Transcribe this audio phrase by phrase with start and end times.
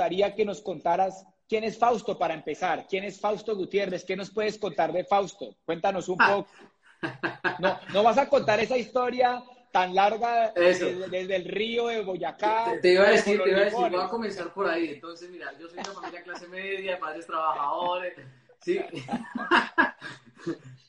[0.00, 2.86] gustaría que nos contaras quién es Fausto para empezar.
[2.88, 4.02] ¿Quién es Fausto Gutiérrez?
[4.02, 5.56] ¿Qué nos puedes contar de Fausto?
[5.66, 6.48] Cuéntanos un poco.
[7.58, 12.78] No, no vas a contar esa historia tan larga desde, el río de Boyacá.
[12.80, 14.88] Te, iba a decir, te iba a decir, voy a comenzar por ahí.
[14.94, 18.14] Entonces, mira, yo soy una familia clase media, padres trabajadores.
[18.62, 18.80] Sí.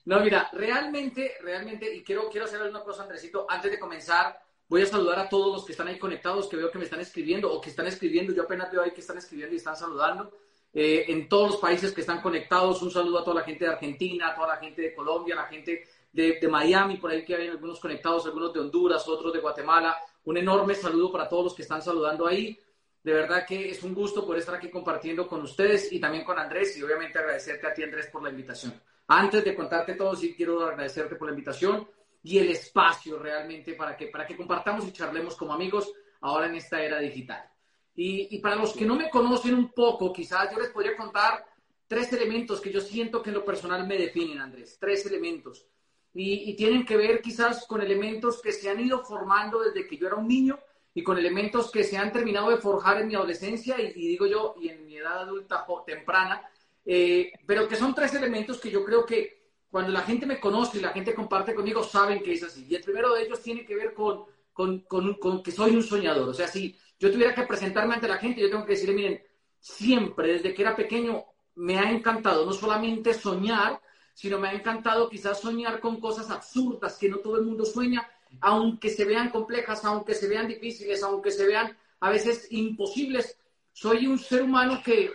[0.03, 4.83] No, mira, realmente, realmente, y quiero, quiero hacer una cosa, Andresito, antes de comenzar, voy
[4.83, 7.51] a saludar a todos los que están ahí conectados, que veo que me están escribiendo
[7.51, 8.31] o que están escribiendo.
[8.31, 10.31] Yo apenas veo ahí que están escribiendo y están saludando.
[10.73, 13.71] Eh, en todos los países que están conectados, un saludo a toda la gente de
[13.71, 17.35] Argentina, a toda la gente de Colombia, a la gente de, Miami, por ahí que
[17.35, 19.97] hay algunos conectados, algunos de Honduras, otros de Guatemala.
[20.23, 22.57] Un enorme saludo para todos los que están saludando ahí.
[23.03, 26.39] De verdad que es un gusto poder estar aquí compartiendo con ustedes y también con
[26.39, 28.73] Andrés y obviamente agradecerte a ti Andrés por la invitación.
[29.07, 31.85] Antes de contarte todo, sí quiero agradecerte por la invitación
[32.23, 35.91] y el espacio realmente para que, para que compartamos y charlemos como amigos
[36.21, 37.49] ahora en esta era digital.
[37.95, 41.45] Y, y para los que no me conocen un poco, quizás yo les podría contar
[41.87, 44.77] tres elementos que yo siento que en lo personal me definen, Andrés.
[44.79, 45.67] Tres elementos
[46.13, 50.07] y, tienen que ver quizás con elementos que se han ido formando desde que yo
[50.07, 50.59] era un niño
[50.93, 54.55] y con elementos que se han terminado de forjar en mi adolescencia y, digo yo,
[54.59, 56.41] y en mi edad adulta temprana,
[56.85, 59.40] eh, pero que son tres elementos que yo creo que
[59.71, 62.67] cuando la gente me conoce y la gente comparte conmigo, saben que es así.
[62.69, 66.27] Y el primero de ellos tiene que ver con, con, con, que soy un soñador.
[66.27, 69.23] O sea, si yo tuviera que presentarme ante la gente, yo tengo que decirle, miren,
[69.59, 71.23] siempre, desde que era pequeño,
[71.55, 73.81] me ha encantado no solamente soñar,
[74.13, 78.05] sino me ha encantado quizás soñar con cosas absurdas que no todo el mundo sueña,
[78.41, 83.37] aunque se vean complejas, aunque se vean difíciles, aunque se vean a veces imposibles.
[83.71, 85.13] Soy un ser humano que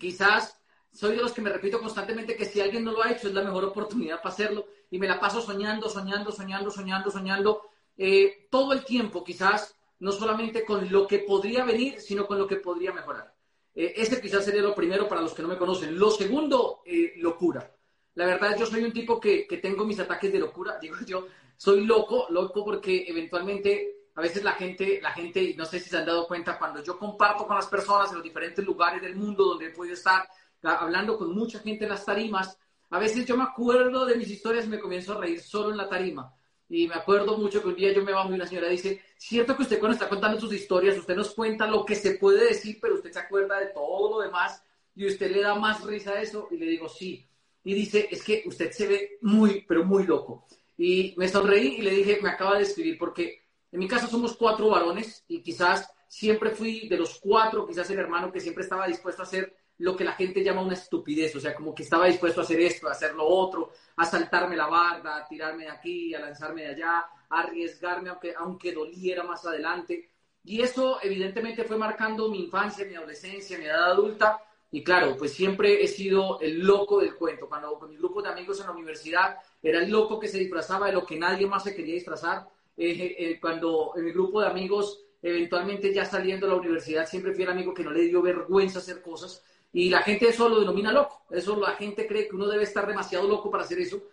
[0.00, 0.55] quizás
[0.96, 3.34] soy de los que me repito constantemente que si alguien no lo ha hecho es
[3.34, 7.62] la mejor oportunidad para hacerlo y me la paso soñando, soñando, soñando, soñando, soñando
[7.98, 12.46] eh, todo el tiempo, quizás no solamente con lo que podría venir, sino con lo
[12.46, 13.34] que podría mejorar.
[13.74, 15.98] Eh, ese quizás sería lo primero para los que no me conocen.
[15.98, 17.70] Lo segundo, eh, locura.
[18.14, 20.78] La verdad, yo soy un tipo que, que tengo mis ataques de locura.
[20.80, 21.26] Digo, yo
[21.58, 25.98] soy loco, loco porque eventualmente a veces la gente, la gente, no sé si se
[25.98, 29.44] han dado cuenta, cuando yo comparto con las personas en los diferentes lugares del mundo
[29.44, 30.26] donde he podido estar
[30.74, 32.58] hablando con mucha gente en las tarimas,
[32.90, 35.76] a veces yo me acuerdo de mis historias y me comienzo a reír solo en
[35.76, 36.32] la tarima.
[36.68, 39.56] Y me acuerdo mucho que un día yo me bajo y una señora dice, cierto
[39.56, 42.78] que usted cuando está contando sus historias, usted nos cuenta lo que se puede decir,
[42.80, 44.62] pero usted se acuerda de todo lo demás
[44.94, 46.48] y usted le da más risa a eso.
[46.50, 47.26] Y le digo, sí,
[47.62, 50.46] y dice, es que usted se ve muy, pero muy loco.
[50.78, 54.36] Y me sonreí y le dije, me acaba de escribir, porque en mi casa somos
[54.36, 58.86] cuatro varones y quizás siempre fui de los cuatro, quizás el hermano que siempre estaba
[58.86, 62.06] dispuesto a hacer lo que la gente llama una estupidez, o sea, como que estaba
[62.06, 65.70] dispuesto a hacer esto, a hacer lo otro, a saltarme la barda, a tirarme de
[65.70, 70.10] aquí, a lanzarme de allá, a arriesgarme aunque, aunque doliera más adelante.
[70.44, 75.32] Y eso evidentemente fue marcando mi infancia, mi adolescencia, mi edad adulta, y claro, pues
[75.32, 77.48] siempre he sido el loco del cuento.
[77.48, 80.88] Cuando con mi grupo de amigos en la universidad era el loco que se disfrazaba
[80.88, 82.46] de lo que nadie más se quería disfrazar.
[82.76, 87.32] Eh, eh, cuando en mi grupo de amigos, eventualmente ya saliendo de la universidad, siempre
[87.32, 89.42] fui el amigo que no le dio vergüenza hacer cosas.
[89.76, 91.26] Y la gente eso lo denomina loco.
[91.28, 94.04] Eso la gente cree que uno debe estar demasiado loco para hacer eso.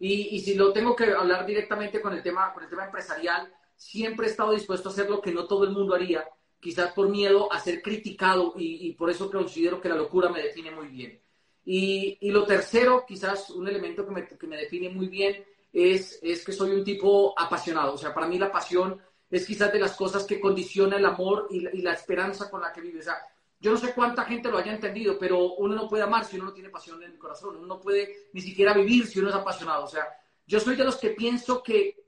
[0.00, 3.54] Y, y si lo tengo que hablar directamente con el, tema, con el tema empresarial,
[3.76, 6.24] siempre he estado dispuesto a hacer lo que no todo el mundo haría
[6.58, 10.72] quizás por miedo a ser criticado y, por eso considero que la locura me define
[10.72, 11.20] muy bien.
[11.64, 16.44] Y, lo tercero, quizás un elemento que me, que me define muy bien es, es,
[16.44, 17.94] que soy un tipo apasionado.
[17.94, 19.00] O sea, para mí la pasión
[19.30, 22.60] es quizás de las cosas que condiciona el amor y la, y la esperanza con
[22.60, 22.98] la que vive.
[22.98, 23.18] O sea,
[23.62, 26.46] yo no sé cuánta gente lo haya entendido, pero uno no puede amar si uno
[26.46, 27.56] no tiene pasión en el corazón.
[27.58, 29.84] Uno no puede ni siquiera vivir si uno es apasionado.
[29.84, 30.04] O sea,
[30.44, 32.02] yo soy de los que pienso que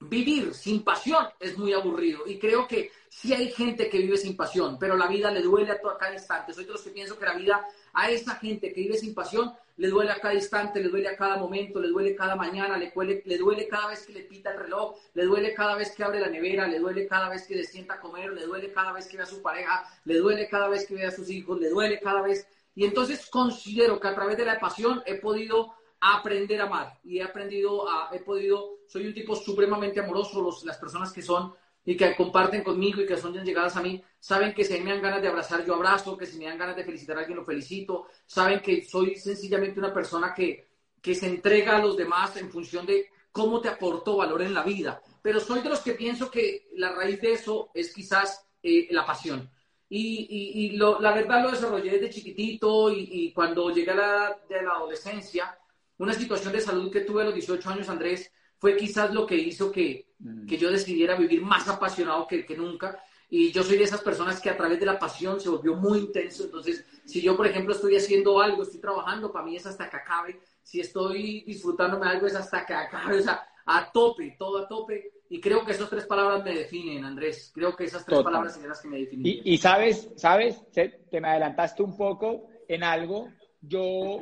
[0.00, 2.26] vivir sin pasión es muy aburrido.
[2.26, 5.72] Y creo que sí hay gente que vive sin pasión, pero la vida le duele
[5.72, 6.54] a, cada instante.
[6.54, 9.52] Soy de los que pienso que la vida a esa gente que vive sin pasión
[9.78, 12.90] le duele a cada instante, le duele a cada momento, le duele cada mañana, le
[12.94, 16.02] duele, le duele cada vez que le pita el reloj, le duele cada vez que
[16.02, 18.92] abre la nevera, le duele cada vez que le sienta a comer, le duele cada
[18.92, 21.60] vez que ve a su pareja, le duele cada vez que ve a sus hijos,
[21.60, 22.46] le duele cada vez.
[22.74, 27.18] Y entonces considero que a través de la pasión he podido aprender a amar y
[27.18, 31.54] he aprendido a, he podido, soy un tipo supremamente amoroso, los, las personas que son
[31.88, 35.00] y que comparten conmigo y que son llegadas a mí, saben que si me dan
[35.00, 37.46] ganas de abrazar, yo abrazo, que si me dan ganas de felicitar a alguien, lo
[37.46, 40.68] felicito, saben que soy sencillamente una persona que,
[41.00, 44.64] que se entrega a los demás en función de cómo te aportó valor en la
[44.64, 45.00] vida.
[45.22, 49.06] Pero soy de los que pienso que la raíz de eso es quizás eh, la
[49.06, 49.50] pasión.
[49.88, 54.60] Y, y, la verdad lo desarrollé desde chiquitito y, y cuando llegué a la, de
[54.60, 55.58] la adolescencia,
[55.96, 59.36] una situación de salud que tuve a los 18 años, Andrés, fue quizás lo que
[59.36, 60.46] hizo que, mm.
[60.46, 63.02] que yo decidiera vivir más apasionado que, que nunca.
[63.30, 65.98] y yo soy de esas personas que a través de la pasión se volvió muy
[65.98, 66.44] intenso.
[66.44, 69.96] Entonces, si yo, por ejemplo, estoy haciendo algo, estoy trabajando, para mí es hasta que
[69.96, 70.40] acabe.
[70.62, 73.18] Si estoy disfrutándome algo, es hasta que acabe.
[73.18, 75.12] O sea, a tope, todo a tope.
[75.30, 77.52] Y creo que esas tres palabras me definen, Andrés.
[77.54, 79.40] Creo que esas tres palabras son las que me definen.
[79.44, 83.28] Y, sabes, sabes, te me adelantaste un poco en algo.
[83.60, 84.20] Yo,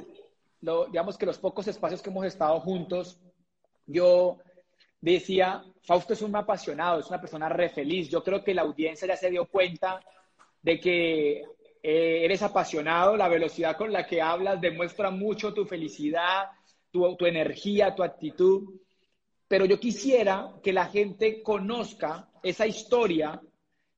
[0.60, 3.20] digamos que los pocos espacios que hemos estado juntos,
[3.86, 4.38] yo
[5.00, 8.08] decía, Fausto es un apasionado, es una persona re feliz.
[8.08, 10.00] Yo creo que la audiencia ya se dio cuenta
[10.62, 11.44] de que
[11.82, 16.50] eh, eres apasionado, la velocidad con la que hablas demuestra mucho tu felicidad,
[16.90, 18.80] tu, tu energía, tu actitud.
[19.46, 23.40] Pero yo quisiera que la gente conozca esa historia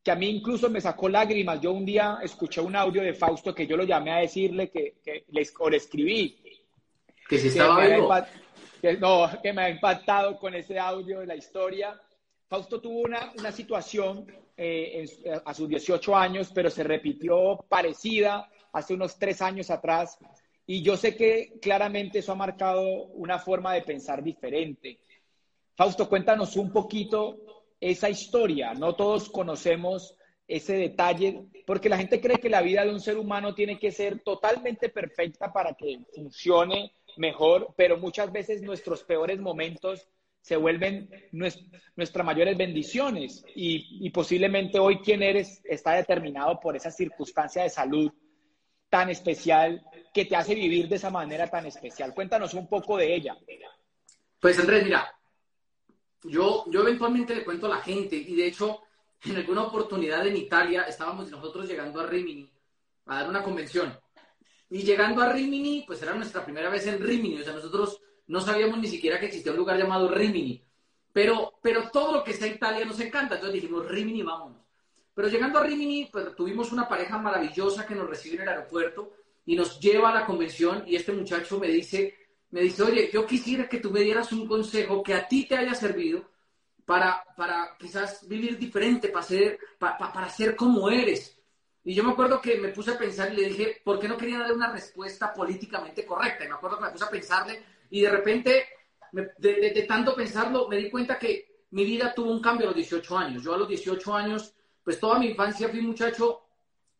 [0.03, 1.61] que a mí incluso me sacó lágrimas.
[1.61, 4.97] Yo un día escuché un audio de Fausto que yo lo llamé a decirle que,
[5.03, 6.43] que le, o le escribí.
[7.29, 8.13] Que si estaba vivo
[8.81, 12.01] que, no, que me ha impactado con ese audio de la historia.
[12.49, 14.27] Fausto tuvo una, una situación
[14.57, 15.05] eh,
[15.45, 20.19] a sus 18 años, pero se repitió parecida hace unos tres años atrás.
[20.67, 22.83] Y yo sé que claramente eso ha marcado
[23.15, 25.01] una forma de pensar diferente.
[25.75, 27.39] Fausto, cuéntanos un poquito
[27.81, 28.75] esa historia.
[28.75, 30.15] No todos conocemos
[30.47, 33.93] ese detalle, porque la gente cree que la vida de un ser humano tiene que
[33.93, 40.09] ser totalmente perfecta para que funcione mejor, pero muchas veces nuestros peores momentos
[40.41, 47.63] se vuelven nuestras mayores bendiciones y, posiblemente hoy quien eres está determinado por esa circunstancia
[47.63, 48.11] de salud
[48.89, 49.85] tan especial
[50.15, 52.15] que te hace vivir de esa manera tan especial.
[52.15, 53.37] Cuéntanos un poco de ella.
[54.41, 55.13] Pues Andrés, mira,
[56.23, 58.81] yo, yo eventualmente le cuento a la gente y de hecho
[59.25, 62.51] en alguna oportunidad en Italia estábamos nosotros llegando a Rimini
[63.07, 63.99] a dar una convención
[64.71, 68.41] y llegando a Rimini, pues era nuestra primera vez en Rimini, o sea, nosotros no
[68.41, 70.63] sabíamos ni siquiera que existía un lugar llamado Rimini,
[71.13, 74.63] pero, pero todo lo que está en Italia nos encanta, entonces dijimos, Rimini, vámonos.
[75.15, 79.15] Pero llegando a Rimini, pues tuvimos una pareja maravillosa que nos recibe en el aeropuerto
[79.47, 82.15] y nos lleva a la convención y este muchacho me dice,
[82.51, 85.57] me dice, oye, yo quisiera que tú me dieras un consejo que a ti te
[85.57, 86.31] haya servido
[86.85, 91.38] para, para quizás vivir diferente, para ser, para, para ser como eres.
[91.89, 94.19] Y yo me acuerdo que me puse a pensar y le dije, ¿por qué no
[94.19, 96.45] quería darle una respuesta políticamente correcta?
[96.45, 98.69] Y me acuerdo que me puse a pensarle y de repente,
[99.11, 103.17] de, tanto pensarlo, me di cuenta que mi vida tuvo un cambio a los 18
[103.17, 103.43] años.
[103.43, 104.55] Yo a los 18 años,
[104.85, 106.43] pues toda mi infancia fui un muchacho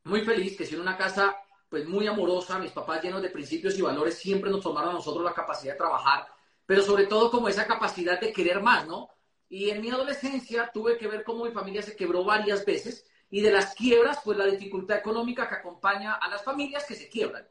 [0.05, 1.37] muy feliz, que en una casa
[1.69, 5.23] pues muy amorosa, mis papás llenos de principios y valores siempre nos tomaron a nosotros
[5.23, 6.27] la capacidad de trabajar,
[6.65, 9.11] pero sobre todo como esa capacidad de querer más, ¿no?
[9.51, 13.41] Y en mi adolescencia tuve que ver cómo mi familia se quebró varias veces y
[13.41, 17.47] de las quiebras, pues la dificultad económica que acompaña a las familias que se quiebran.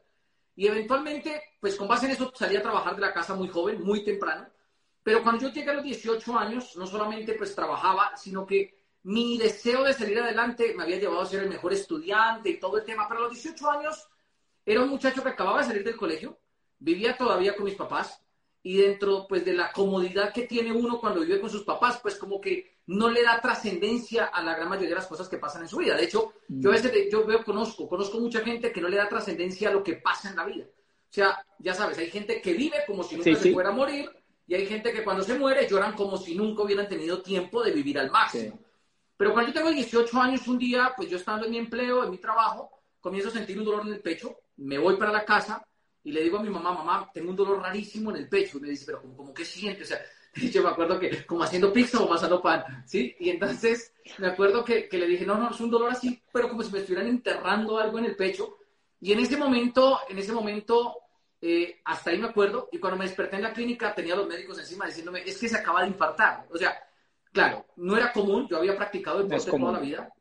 [0.56, 3.82] Y eventualmente, pues con base en eso salí a trabajar de la casa muy joven,
[3.82, 4.48] muy temprano.
[5.02, 9.38] Pero cuando yo llegué a los 18 años, no solamente pues trabajaba, sino que mi
[9.38, 12.84] deseo de salir adelante me había llevado a ser el mejor estudiante y todo el
[12.84, 13.06] tema.
[13.08, 14.08] Pero a los 18 años
[14.66, 16.38] era un muchacho que acababa de salir del colegio,
[16.78, 18.20] vivía todavía con mis papás
[18.68, 22.16] y dentro pues de la comodidad que tiene uno cuando vive con sus papás, pues
[22.16, 25.62] como que no le da trascendencia a la gran mayoría de las cosas que pasan
[25.62, 25.96] en su vida.
[25.96, 29.08] De hecho, yo a veces yo veo, conozco, conozco mucha gente que no le da
[29.08, 30.66] trascendencia a lo que pasa en la vida.
[30.66, 34.10] O sea, ya sabes, hay gente que vive como si nunca se fuera a morir
[34.46, 37.72] y hay gente que cuando se muere lloran como si nunca hubieran tenido tiempo de
[37.72, 38.60] vivir al máximo.
[39.16, 42.10] Pero cuando yo tengo 18 años, un día, pues yo estando en mi empleo, en
[42.10, 45.66] mi trabajo, comienzo a sentir un dolor en el pecho, me voy para la casa
[46.04, 48.58] y le digo a mi mamá, mamá, tengo un dolor rarísimo en el pecho.
[48.58, 49.82] Y me dice, pero ¿cómo, que siente?
[49.82, 50.00] O sea,
[50.34, 53.14] yo me acuerdo que como haciendo pizza o pasando pan, ¿sí?
[53.18, 56.48] Y entonces me acuerdo que, que, le dije, no, no, es un dolor así, pero
[56.48, 58.56] como si me estuvieran enterrando algo en el pecho.
[59.00, 60.96] Y en ese momento, en ese momento,
[61.40, 64.26] eh, hasta ahí me acuerdo, y cuando me desperté en la clínica tenía a los
[64.26, 66.46] médicos encima diciéndome, es que se acaba de infartar.
[66.50, 66.76] O sea,
[67.32, 70.12] claro, no era común, yo había practicado deporte toda la vida,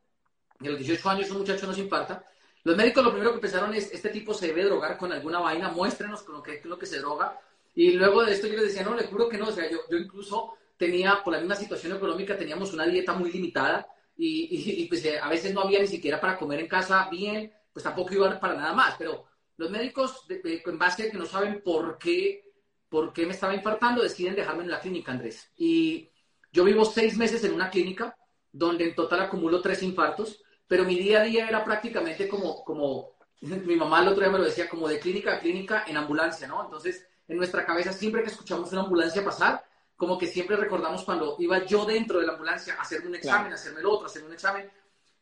[0.60, 2.24] y a los 18 años un muchacho no se infarta.
[2.68, 5.70] Los médicos lo primero que pensaron es, este tipo se debe drogar con alguna vaina,
[5.70, 7.40] muéstrenos con lo que, lo que se droga.
[7.74, 9.78] Y luego de esto yo les decía, no, le juro que no, o sea, yo,
[9.90, 14.86] yo incluso tenía, por la misma situación económica, teníamos una dieta muy limitada y, y,
[14.88, 18.14] pues eh, a veces no había ni siquiera para comer en casa bien, pues tampoco
[18.14, 19.24] iba para nada más, pero
[19.56, 22.52] los médicos, en base a que no saben por qué,
[22.90, 25.54] por qué me estaba infartando, deciden dejarme en la clínica, Andrés.
[25.56, 26.10] Y
[26.52, 28.18] yo vivo seis meses en una clínica
[28.52, 33.12] donde en total acumulo tres infartos, pero mi día a día era prácticamente como, como
[33.42, 36.48] mi mamá el otro día me lo decía, como de clínica a clínica en ambulancia,
[36.48, 36.64] ¿no?
[36.64, 39.64] Entonces, en nuestra cabeza siempre que escuchamos una ambulancia pasar,
[39.96, 43.52] como que siempre recordamos cuando iba yo dentro de la ambulancia a hacerme un examen,
[43.52, 44.70] a hacerme el otro, a hacerme un examen.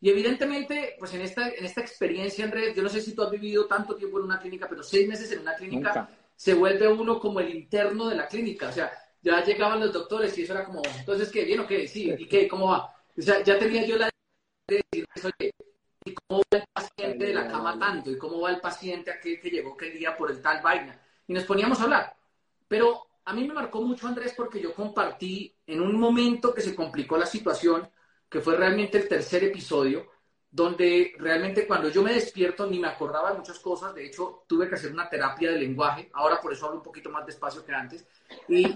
[0.01, 3.31] Y evidentemente, pues en esta, en esta experiencia, Andrés, yo no sé si tú has
[3.31, 7.19] vivido tanto tiempo en una clínica, pero seis meses en una clínica, se vuelve uno
[7.19, 8.67] como el interno de la clínica.
[8.67, 11.45] O sea, ya llegaban los doctores y eso era como, entonces, ¿qué?
[11.45, 11.87] ¿Bien o qué?
[11.87, 12.47] Sí, ¿y qué?
[12.47, 12.93] ¿Cómo va?
[13.17, 14.09] O sea, ya tenía yo la
[14.67, 15.53] de decirles, oye,
[16.05, 18.12] ¿y cómo va el paciente de la cama tanto?
[18.12, 21.00] ¿Y cómo va el paciente aquel que llegó aquel día por el tal vaina?
[21.27, 22.15] Y nos poníamos a hablar.
[22.67, 26.75] Pero a mí me marcó mucho, Andrés, porque yo compartí en un momento que se
[26.75, 27.89] complicó la situación,
[28.29, 30.07] que fue realmente el tercer episodio,
[30.55, 34.69] donde realmente cuando yo me despierto ni me acordaba de muchas cosas, de hecho tuve
[34.69, 37.74] que hacer una terapia de lenguaje, ahora por eso hablo un poquito más despacio que
[37.74, 38.07] antes.
[38.47, 38.74] Y,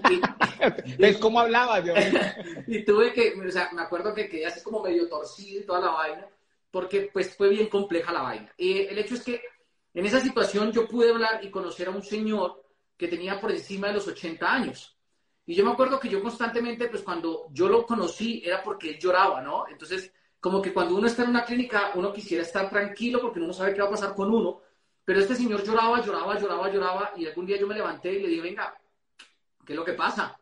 [0.98, 1.80] ¿Ves cómo hablaba?
[1.80, 1.94] Yo?
[2.66, 5.80] y tuve que, o sea, me acuerdo que quedé así como medio torcido y toda
[5.80, 6.26] la vaina,
[6.70, 8.52] porque pues fue bien compleja la vaina.
[8.58, 9.40] Y el hecho es que
[9.94, 12.62] en esa situación yo pude hablar y conocer a un señor
[12.94, 14.94] que tenía por encima de los 80 años.
[15.46, 18.98] Y yo me acuerdo que yo constantemente, pues cuando yo lo conocí era porque él
[18.98, 19.66] lloraba, ¿no?
[19.66, 23.48] Entonces como que cuando uno está en una clínica, uno quisiera estar tranquilo porque uno
[23.48, 24.62] no sabe qué va a pasar con uno,
[25.04, 28.28] pero este señor lloraba, lloraba, lloraba, lloraba, y algún día yo me levanté y le
[28.28, 28.74] dije, venga,
[29.66, 30.38] ¿qué es lo que pasa?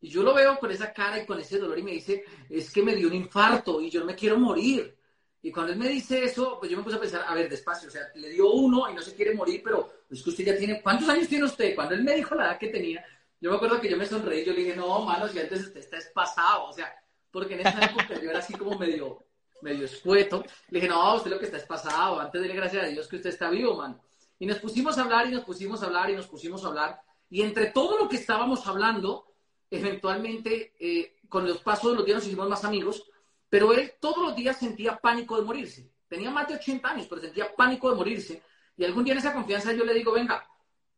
[0.00, 2.70] Y yo lo veo con esa cara y con ese dolor y me dice, es
[2.70, 4.96] que me dio un infarto y yo no me quiero morir.
[5.40, 7.88] Y cuando él me dice eso, pues yo me puse a pensar, a ver, despacio,
[7.88, 10.56] o sea, le dio uno y no se quiere morir, pero es que usted ya
[10.56, 11.74] tiene, ¿cuántos años tiene usted?
[11.74, 13.04] Cuando él me dijo la edad que tenía,
[13.40, 15.80] yo me acuerdo que yo me sonreí, yo le dije, no, mano, si antes usted
[15.80, 16.92] está espasado, o sea,
[17.30, 19.27] porque en esa época yo era así como medio,
[19.62, 20.44] medio escueto.
[20.68, 22.20] Le dije, no, usted lo que está es pasado.
[22.20, 24.00] Antes de gracias a Dios que usted está vivo, man.
[24.38, 27.00] Y nos pusimos a hablar y nos pusimos a hablar y nos pusimos a hablar.
[27.30, 29.34] Y entre todo lo que estábamos hablando,
[29.70, 33.04] eventualmente, eh, con los pasos de los días nos hicimos más amigos,
[33.48, 35.90] pero él todos los días sentía pánico de morirse.
[36.08, 38.42] Tenía más de 80 años, pero sentía pánico de morirse.
[38.76, 40.46] Y algún día en esa confianza yo le digo, venga,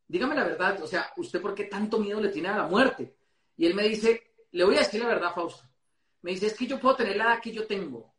[0.06, 3.16] dígame la verdad, o sea, ¿usted por qué tanto miedo le tiene a la muerte?
[3.56, 5.62] Y él me dice, le voy a decir la verdad, Fausto.
[6.22, 8.09] Me dice, es que yo puedo tener la edad que yo tengo,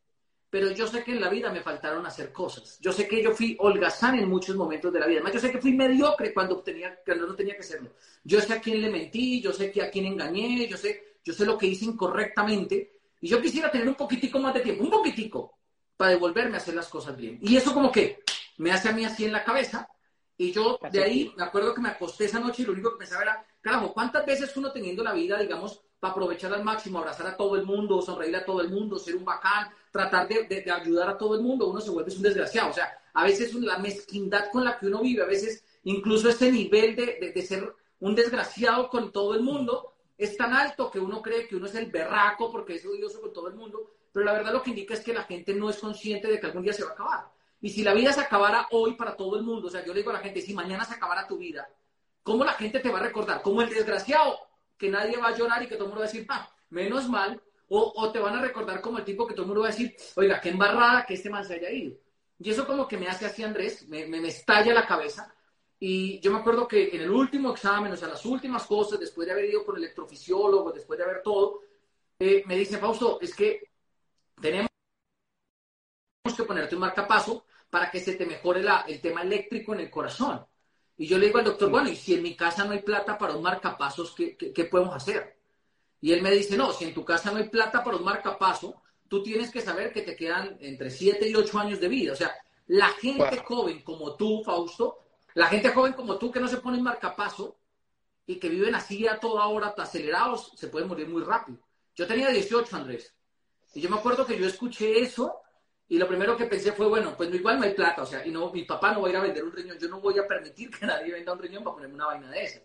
[0.52, 2.78] pero yo sé que en la vida me faltaron hacer cosas.
[2.82, 5.20] Yo sé que yo fui holgazán en muchos momentos de la vida.
[5.20, 7.92] Además, yo sé que fui mediocre cuando, tenía, cuando no tenía que serlo.
[8.26, 11.34] Yo sé a quién le mentí, yo sé que a quién engañé, yo sé, yo
[11.34, 13.00] sé lo que hice incorrectamente.
[13.22, 15.58] Y yo quisiera tener un poquitico más de tiempo, un poquitico,
[15.96, 17.40] para devolverme a hacer las cosas bien.
[17.42, 18.20] Y eso como que
[18.58, 19.88] me hace a mí así en la cabeza.
[20.36, 22.98] Y yo de ahí me acuerdo que me acosté esa noche y lo único que
[22.98, 27.28] pensaba era, carajo, ¿cuántas veces uno teniendo la vida, digamos, para aprovechar al máximo, abrazar
[27.28, 31.10] a todo el mundo, sonreír a todo el mundo, ser un bacán, tratar de, ayudar
[31.10, 32.72] a todo el mundo, uno se vuelve un desgraciado.
[32.72, 36.52] O sea, a veces la mezquindad con la que uno vive, a veces incluso ese
[36.52, 41.22] nivel de, de ser un desgraciado con todo el mundo es tan alto que uno
[41.22, 44.34] cree que uno es el berraco porque es odioso con todo el mundo, pero la
[44.34, 46.74] verdad lo que indica es que la gente no es consciente de que algún día
[46.74, 47.32] se va a acabar.
[47.62, 50.00] Y si la vida se acabara hoy para todo el mundo, o sea, yo le
[50.00, 51.70] digo a la gente, si mañana se acabara tu vida,
[52.24, 53.44] ¿cómo la gente te va a recordar?
[53.44, 54.40] Como el desgraciado
[54.82, 57.08] que nadie va a llorar y que todo el mundo va a decir, ah, menos
[57.08, 59.72] mal, o, te van a recordar como el tipo que todo el mundo va a
[59.72, 61.96] decir, oiga, qué embarrada que este man se haya ido.
[62.40, 65.32] Y eso como que me hace así Andrés, me, me, estalla la cabeza.
[65.80, 69.28] Y yo me acuerdo que en el último examen, o sea, las últimas cosas, después
[69.28, 71.62] de haber ido con el electrofisiólogo, después de haber todo,
[72.18, 73.70] eh, me dice, Fausto, es que
[74.42, 74.68] tenemos
[76.36, 79.92] que ponerte un marcapaso para que se te mejore la, el tema eléctrico en el
[79.92, 80.44] corazón.
[81.02, 83.18] Y yo le digo al doctor, bueno, y si en mi casa no hay plata
[83.18, 85.36] para un marcapasos, ¿qué, qué, podemos hacer?
[86.00, 88.84] Y él me dice, no, si en tu casa no hay plata para un marcapaso,
[89.08, 92.14] tú tienes que saber que te quedan entre 7 y 8 años de vida.
[92.14, 92.32] O sea,
[92.68, 95.00] la gente joven como tú, Fausto,
[95.34, 97.58] la gente joven como tú que no se pone en marcapaso
[98.28, 101.58] y que viven así a toda hora, acelerados, se pueden morir muy rápido.
[101.96, 103.16] Yo tenía 18, Andrés.
[103.74, 105.41] Y yo me acuerdo que yo escuché eso
[105.92, 108.32] y lo primero que pensé fue, bueno, pues igual no hay plata, o sea, y
[108.32, 110.26] no, mi papá no va a ir a vender un riñón, yo no voy a
[110.26, 112.62] permitir que nadie venda un riñón para ponerme una vaina de esa.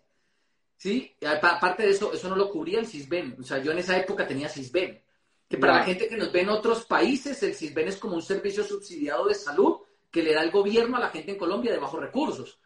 [0.76, 1.12] ¿Sí?
[1.42, 4.28] Aparte de eso, eso no lo cubría el CISBEN, o sea, yo en esa época
[4.28, 5.02] tenía CISBEN,
[5.49, 8.23] que para la gente que nos ve en otros países, el CISBEN es como un
[8.23, 9.78] servicio subsidiado de salud
[10.09, 12.61] que le da el gobierno a la gente en Colombia de bajos recursos.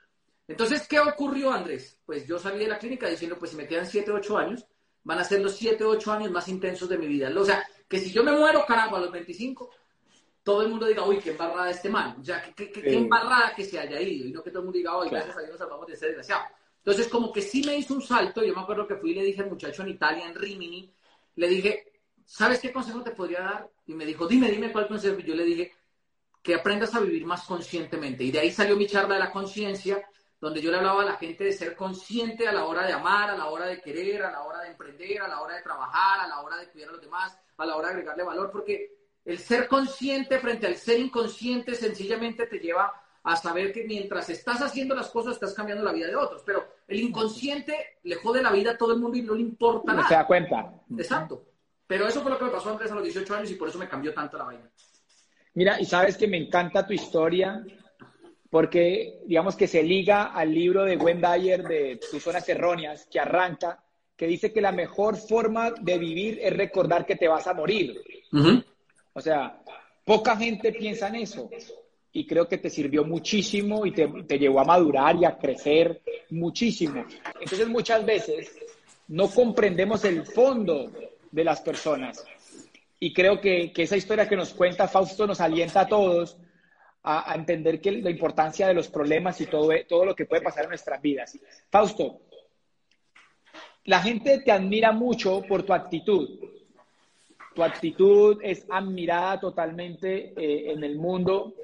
[0.46, 1.98] Entonces, ¿qué ocurrió, Andrés?
[2.04, 4.66] Pues yo salí de la clínica diciendo, pues si me quedan 7, 8 años,
[5.04, 7.32] van a ser los 7, 8 años más intensos de mi vida.
[7.34, 9.70] O sea, que si yo me muero, caramba, a los 25,
[10.42, 12.16] todo el mundo diga, uy, qué embarrada este man.
[12.20, 14.26] O sea, qué, qué, embarrada que se haya ido.
[14.26, 16.08] Y no que todo el mundo diga, uy, gracias a Dios nos salvamos de ser
[16.08, 16.44] desgraciado.
[16.78, 18.42] Entonces, como que sí me hizo un salto.
[18.42, 20.92] Yo me acuerdo que fui y le dije al muchacho en Italia, en Rimini,
[21.36, 21.92] le dije,
[22.24, 23.70] ¿sabes qué consejo te podría dar?
[23.86, 25.18] Y me dijo, dime, dime cuál consejo.
[25.20, 25.72] Y yo le dije,
[26.42, 28.24] que aprendas a vivir más conscientemente.
[28.24, 30.02] Y de ahí salió mi charla de la conciencia,
[30.40, 33.30] donde yo le hablaba a la gente de ser consciente a la hora de amar,
[33.30, 36.20] a la hora de querer, a la hora de emprender, a la hora de trabajar,
[36.20, 38.99] a la hora de cuidar a los demás, a la hora de agregarle valor, porque
[39.24, 44.62] el ser consciente frente al ser inconsciente sencillamente te lleva a saber que mientras estás
[44.62, 48.50] haciendo las cosas estás cambiando la vida de otros, pero el inconsciente le jode la
[48.50, 50.02] vida a todo el mundo y no le importa nada.
[50.02, 50.72] No se da cuenta.
[50.96, 51.44] Exacto.
[51.86, 53.78] Pero eso fue lo que me pasó Andrés a los 18 años y por eso
[53.78, 54.70] me cambió tanto la vaina.
[55.54, 57.62] Mira, y sabes que me encanta tu historia
[58.48, 63.20] porque digamos que se liga al libro de Gwen Dyer de Tus zonas erróneas, que
[63.20, 63.82] arranca,
[64.16, 68.00] que dice que la mejor forma de vivir es recordar que te vas a morir.
[69.12, 69.60] O sea,
[70.04, 71.48] Poca gente piensa en eso
[72.12, 76.00] y creo que te sirvió muchísimo y te, te, llevó a madurar y a crecer
[76.30, 77.04] muchísimo.
[77.40, 78.50] Entonces muchas veces
[79.06, 80.90] no comprendemos el fondo
[81.30, 82.24] de las personas
[82.98, 86.36] y creo que, que esa historia que nos cuenta Fausto nos alienta a todos
[87.04, 90.42] a, a, entender que la importancia de los problemas y todo, todo lo que puede
[90.42, 91.38] pasar en nuestras vidas.
[91.70, 92.22] Fausto,
[93.84, 96.28] la gente te admira mucho por tu actitud.
[97.54, 101.54] Tu actitud es admirada totalmente eh, en el mundo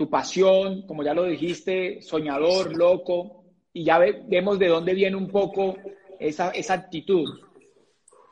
[0.00, 5.28] tu pasión, como ya lo dijiste, soñador, loco, y ya vemos de dónde viene un
[5.28, 5.76] poco
[6.18, 7.28] esa, esa actitud.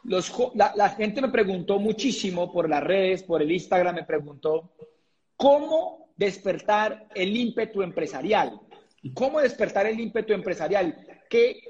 [0.05, 4.71] Los, la, la, gente me preguntó muchísimo por las redes, por el Instagram, me preguntó,
[5.37, 8.59] ¿cómo despertar el ímpetu empresarial?
[9.13, 11.07] ¿Cómo despertar el ímpetu empresarial?
[11.29, 11.61] ¿Qué,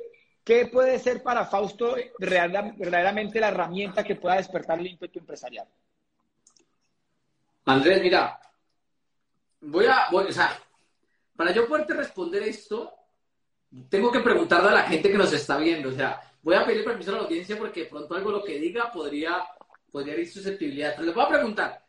[0.49, 5.69] qué puede ser para Fausto verdaderamente la herramienta que pueda despertar el ímpetu empresarial?
[7.67, 8.41] Andrés, mira,
[9.61, 10.59] voy a, o sea,
[11.37, 12.95] para yo poderte responder esto,
[13.91, 15.91] tengo que preguntarle a la gente que nos está viendo.
[15.91, 18.91] O sea, voy a pedir permiso a la audiencia porque pronto algo lo que diga
[18.91, 19.45] podría,
[19.93, 20.95] podría ir susceptibilidad.
[20.95, 21.85] Pero les voy a preguntar,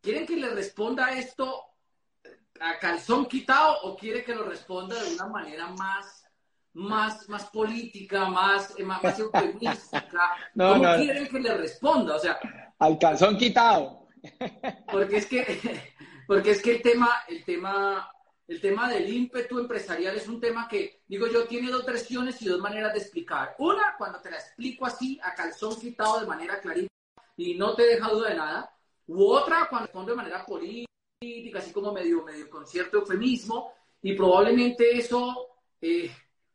[0.00, 1.60] ¿quieren que le responda esto
[2.60, 6.23] a calzón quitado o quiere que lo responda de una manera más,
[6.74, 10.36] más, más política, más, más, más eufemística?
[10.54, 12.16] no, ¿Cómo quieren que le responda?
[12.16, 12.38] O sea,
[12.78, 14.08] al calzón quitado.
[14.90, 15.92] Porque es que
[16.26, 18.10] porque es que el tema, el tema,
[18.46, 22.46] el tema del ímpetu empresarial es un tema que, digo yo, tiene dos versiones y
[22.46, 23.54] dos maneras de explicar.
[23.58, 26.92] Una, cuando te la explico así, a calzón quitado de manera clarita
[27.36, 28.74] y no te deja duda de nada.
[29.06, 34.14] U otra, cuando respondo de manera política, así como medio, medio con cierto eufemismo, y
[34.14, 35.48] probablemente eso
[35.80, 36.10] eh,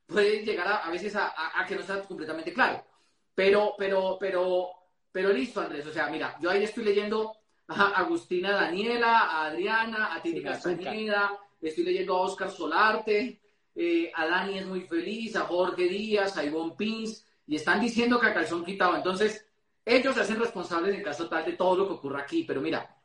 [0.09, 2.83] puede llegar a, a veces a, a, que no sea completamente claro.
[3.35, 4.69] Pero, pero, pero,
[5.11, 5.85] pero listo, Andrés.
[5.85, 7.33] O sea, mira, yo ahí estoy leyendo
[7.67, 13.39] a Agustina Daniela, a Adriana, a Titi Castañeda, estoy leyendo a Oscar Solarte,
[13.75, 18.19] eh, a Dani es muy feliz, a Jorge Díaz, a Ivonne Pins, y están diciendo
[18.19, 18.95] que a calzón quitado.
[18.95, 19.45] Entonces,
[19.85, 22.43] ellos se hacen responsables en caso tal de todo lo que ocurra aquí.
[22.43, 22.95] Pero mira,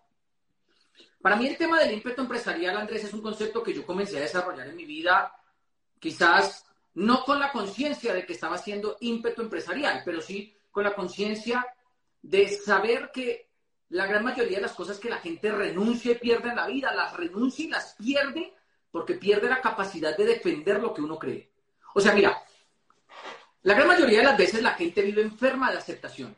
[1.20, 4.22] para mí el tema del ímpetu empresarial, Andrés, es un concepto que yo comencé a
[4.22, 5.34] desarrollar en mi vida,
[6.00, 10.94] quizás no con la conciencia de que estaba haciendo ímpetu empresarial, pero sí con la
[10.94, 11.66] conciencia
[12.22, 13.48] de saber que
[13.90, 16.94] la gran mayoría de las cosas que la gente renuncia y pierde en la vida,
[16.94, 18.54] las renuncia y las pierde
[18.90, 21.50] porque pierde la capacidad de defender lo que uno cree.
[21.94, 22.42] O sea, mira,
[23.62, 26.36] la gran mayoría de las veces la gente vive enferma de aceptación.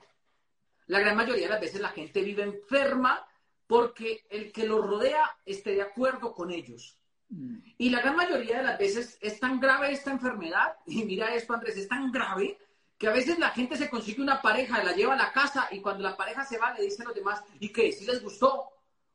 [0.86, 3.26] La gran mayoría de las veces la gente vive enferma
[3.66, 6.98] porque el que los rodea esté de acuerdo con ellos.
[7.28, 7.58] Mm.
[7.78, 11.54] Y la gran mayoría de las veces es tan grave esta enfermedad, y mira esto
[11.54, 12.58] Andrés, es tan grave
[12.98, 15.80] que a veces la gente se consigue una pareja, la lleva a la casa y
[15.80, 17.92] cuando la pareja se va le dicen a los demás, ¿y qué?
[17.92, 18.70] ¿Si les gustó?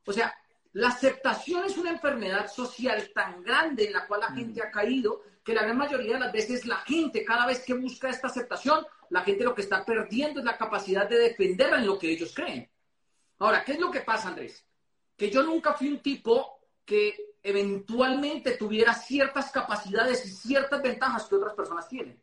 [0.06, 0.32] O sea,
[0.74, 4.36] la aceptación es una enfermedad social tan grande en la cual la mm.
[4.36, 7.74] gente ha caído que la gran mayoría de las veces la gente, cada vez que
[7.74, 11.86] busca esta aceptación, la gente lo que está perdiendo es la capacidad de defender en
[11.86, 12.70] lo que ellos creen.
[13.38, 14.64] Ahora, ¿qué es lo que pasa, Andrés?
[15.16, 21.34] Que yo nunca fui un tipo que eventualmente tuviera ciertas capacidades y ciertas ventajas que
[21.34, 22.20] otras personas tienen.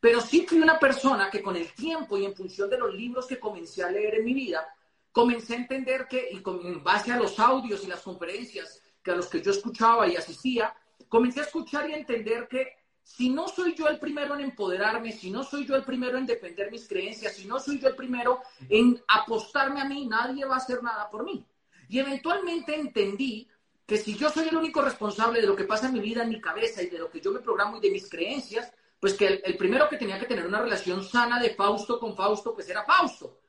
[0.00, 3.26] Pero sí fui una persona que con el tiempo y en función de los libros
[3.26, 4.66] que comencé a leer en mi vida,
[5.12, 9.10] comencé a entender que, y con, en base a los audios y las conferencias que
[9.10, 10.74] a los que yo escuchaba y asistía,
[11.08, 15.12] comencé a escuchar y a entender que si no soy yo el primero en empoderarme,
[15.12, 17.96] si no soy yo el primero en defender mis creencias, si no soy yo el
[17.96, 21.44] primero en apostarme a mí, nadie va a hacer nada por mí.
[21.88, 23.48] Y eventualmente entendí
[23.88, 26.28] que si yo soy el único responsable de lo que pasa en mi vida, en
[26.28, 28.70] mi cabeza y de lo que yo me programo y de mis creencias,
[29.00, 32.52] pues que el, primero que tenía que tener una relación sana de Fausto con Fausto,
[32.52, 33.40] pues era Fausto.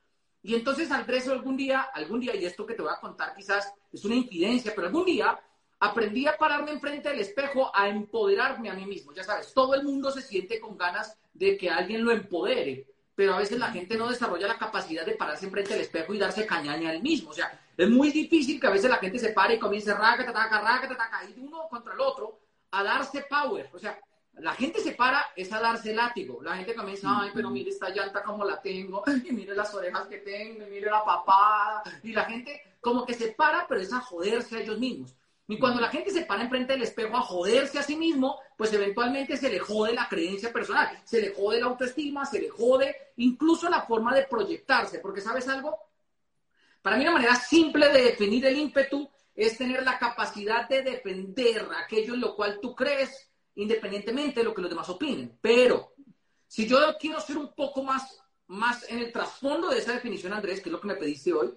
[0.42, 3.74] Y entonces Andrés algún día, algún día, y esto que te voy a contar quizás
[3.92, 5.38] es una infidencia, pero algún día
[5.78, 9.12] aprendí a pararme enfrente del espejo, a empoderarme a mí mismo.
[9.12, 13.34] Ya sabes, todo el mundo se siente con ganas de que alguien lo empodere, pero
[13.34, 16.46] a veces la gente no desarrolla la capacidad de pararse enfrente del espejo y darse
[16.46, 17.32] cañaña al mismo.
[17.32, 20.26] O sea, es muy difícil que a veces la gente se pare y comience raca,
[20.26, 22.40] tataca, raca, tataca, y uno contra el otro
[22.72, 23.70] a darse power.
[23.74, 23.98] O sea,
[24.34, 26.44] la gente se para es a darse látigo.
[26.44, 30.08] La gente comienza, ay, pero mire esta llanta como la tengo, y mire las orejas
[30.08, 31.84] que tengo, y mire la papada.
[32.04, 35.16] Y la gente como que se para, pero es a joderse a ellos mismos.
[35.48, 38.72] Y cuando la gente se para enfrente del espejo a joderse a sí mismo, pues
[38.74, 42.94] eventualmente se le jode la creencia personal, se le jode la autoestima, se le jode
[43.16, 45.00] incluso la forma de proyectarse.
[45.00, 45.89] Porque, ¿sabes algo?
[46.90, 51.70] Para mí una manera simple de definir el ímpetu es tener la capacidad de defender
[51.78, 55.38] aquello en lo cual tú crees independientemente de lo que los demás opinen.
[55.40, 55.94] Pero
[56.48, 60.62] si yo quiero ser un poco más, más en el trasfondo de esa definición, Andrés,
[60.62, 61.54] que es lo que me pediste hoy,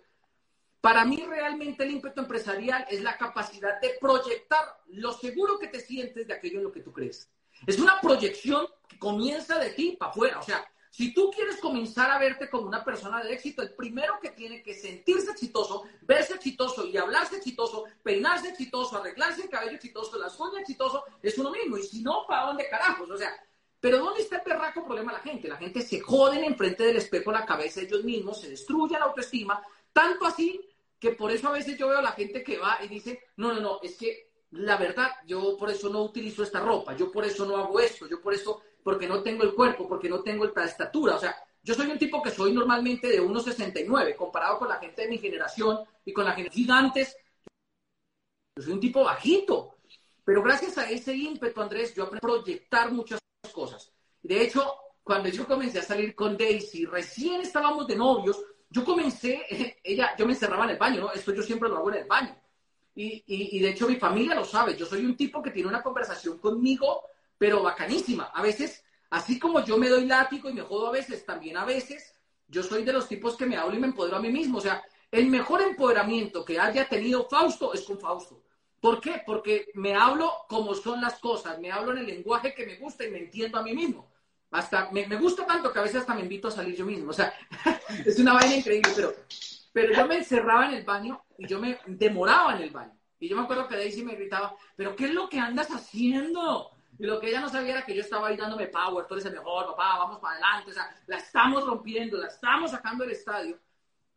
[0.83, 5.81] Para mí realmente el ímpetu empresarial es la capacidad de proyectar lo seguro que te
[5.81, 7.33] sientes de aquello en lo que tú crees.
[7.67, 10.41] Es una proyección que comienza de ti para afuera.
[10.41, 14.21] O sea, si tú quieres comenzar a verte como una persona de éxito, el primero
[14.21, 19.77] que tiene que sentirse exitoso, verse exitoso y hablarse exitoso, peinarse exitoso, arreglarse el cabello
[19.77, 21.79] exitoso, las uñas exitoso, es uno mismo.
[21.79, 23.11] Y si no, ¿para dónde carajos?
[23.11, 23.35] O sea,
[23.81, 25.49] pero ¿dónde está el perraco problema de la gente?
[25.49, 29.63] La gente se joden enfrente del espejo la cabeza ellos mismos, se destruye la autoestima,
[29.95, 30.61] tanto así
[31.01, 33.55] que por eso a veces yo veo a la gente que va y dice, no,
[33.55, 37.25] no, no, es que la verdad, yo por eso no utilizo esta ropa, yo por
[37.25, 40.45] eso no hago esto, yo por eso, porque no tengo el cuerpo, porque no tengo
[40.45, 41.17] esta estatura.
[41.17, 45.03] O sea, yo soy un tipo que soy normalmente de 1,69 comparado con la gente
[45.03, 47.17] de mi generación y con la gente gigantes.
[48.57, 49.77] Yo soy un tipo bajito.
[50.25, 53.21] Pero gracias a ese ímpetu, Andrés, yo aprendí a proyectar muchas
[53.53, 53.93] cosas.
[54.23, 58.41] De hecho, cuando yo comencé a salir con Daisy, recién estábamos de novios,
[58.71, 59.43] yo comencé,
[59.85, 61.13] ella, yo me encerraba en el baño, ¿no?
[61.13, 62.37] Esto yo siempre lo hago en el baño.
[62.95, 65.83] Y, y, de hecho mi familia lo sabe, yo soy un tipo que tiene una
[65.83, 67.05] conversación conmigo,
[67.43, 68.31] pero bacanísima.
[68.33, 71.65] A veces, así como yo me doy látigo y me jodo a veces, también a
[71.65, 72.15] veces,
[72.47, 74.59] yo soy de los tipos que me hablo y me empodero a mí mismo.
[74.59, 78.45] O sea, el mejor empoderamiento que haya tenido Fausto es con Fausto.
[78.79, 79.25] ¿Por qué?
[79.27, 83.05] Porque me hablo como son las cosas, me hablo en el lenguaje que me gusta
[83.05, 84.09] y me entiendo a mí mismo.
[84.53, 87.11] Hasta me, gusta tanto que a veces hasta me invito a salir yo mismo.
[87.11, 87.35] O sea,
[88.07, 89.17] es una vaina increíble, pero,
[89.73, 92.97] pero yo me encerraba en el baño y yo me demoraba en el baño.
[93.19, 96.72] Y yo me acuerdo que Daisy me gritaba, ¿pero qué es lo que andas haciendo?
[97.03, 99.33] Lo que ella no sabía era que yo estaba ahí dándome power, tú eres el
[99.33, 100.71] mejor, papá, vamos para adelante.
[100.71, 103.59] O sea, la estamos rompiendo, la estamos sacando del estadio.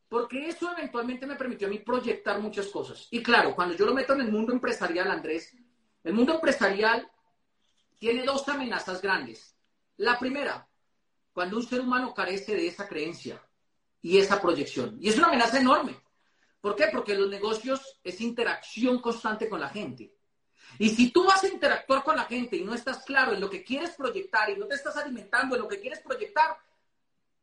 [0.07, 3.07] Porque eso eventualmente me permitió a mí proyectar muchas cosas.
[3.09, 5.57] Y claro, cuando yo lo meto en el mundo empresarial, Andrés,
[6.03, 7.09] el mundo empresarial
[7.97, 9.57] tiene dos amenazas grandes.
[9.97, 10.69] La primera,
[11.33, 13.41] cuando un ser humano carece de esa creencia
[13.99, 14.95] y esa proyección.
[15.01, 15.99] Y es una amenaza enorme.
[16.61, 16.89] ¿Por qué?
[16.91, 20.14] Porque los negocios es interacción constante con la gente.
[20.77, 23.49] Y si tú vas a interactuar con la gente y no estás claro en lo
[23.49, 26.57] que quieres proyectar y no te estás alimentando en lo que quieres proyectar,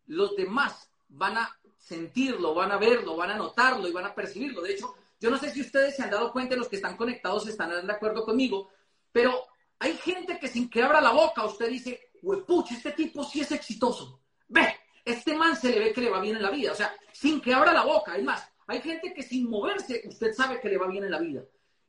[0.07, 4.63] los demás van a sentirlo, van a verlo, van a notarlo y van a percibirlo.
[4.63, 7.47] De hecho, yo no sé si ustedes se han dado cuenta, los que están conectados
[7.47, 8.71] están de acuerdo conmigo,
[9.11, 9.47] pero
[9.79, 13.53] hay gente que sin que abra la boca usted dice, huepucha, este tipo sí es
[13.53, 14.21] exitoso.
[14.49, 16.73] Ve, este man se le ve que le va bien en la vida.
[16.73, 18.17] O sea, sin que abra la boca.
[18.17, 21.19] Es más, hay gente que sin moverse, usted sabe que le va bien en la
[21.19, 21.43] vida.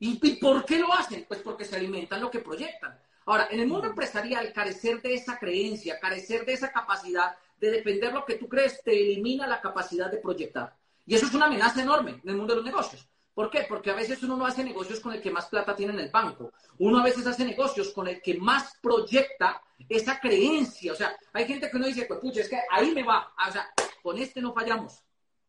[0.06, 1.24] ¿Y, por qué lo hacen?
[1.26, 3.00] Pues porque se alimentan lo que proyectan.
[3.26, 8.12] Ahora, en el mundo empresarial, carecer de esa creencia, carecer de esa capacidad de defender
[8.12, 10.76] lo que tú crees, te elimina la capacidad de proyectar.
[11.06, 13.08] Y eso es una amenaza enorme en el mundo de los negocios.
[13.34, 13.66] ¿Por qué?
[13.68, 16.12] Porque a veces uno no hace negocios con el que más plata tiene en el
[16.12, 16.52] banco.
[16.80, 20.92] Uno a veces hace negocios con el que más proyecta esa creencia.
[20.92, 23.34] O sea, hay gente que uno dice, pues pucha, es que ahí me va.
[23.48, 23.70] O sea,
[24.02, 25.02] con este no fallamos.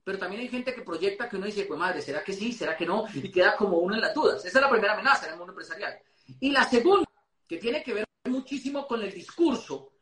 [0.04, 2.52] Pero también hay gente que proyecta que uno dice, pues madre, ¿será que sí?
[2.52, 3.06] ¿Será que no?
[3.14, 4.44] Y queda como uno en las dudas.
[4.44, 5.98] Esa es la primera amenaza en el mundo empresarial.
[6.40, 7.08] Y la segunda,
[7.48, 9.92] que tiene que ver muchísimo con el discurso.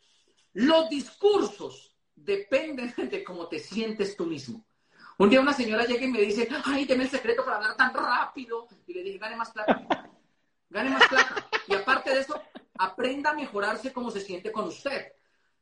[0.54, 4.66] Los discursos dependen de cómo te sientes tú mismo.
[5.18, 7.94] Un día una señora llega y me dice, ay, deme el secreto para hablar tan
[7.94, 8.66] rápido.
[8.86, 10.10] Y le dije, gane más plata.
[10.68, 11.48] Gane más plata.
[11.68, 12.42] Y aparte de eso,
[12.76, 15.12] aprenda a mejorarse como se siente con usted.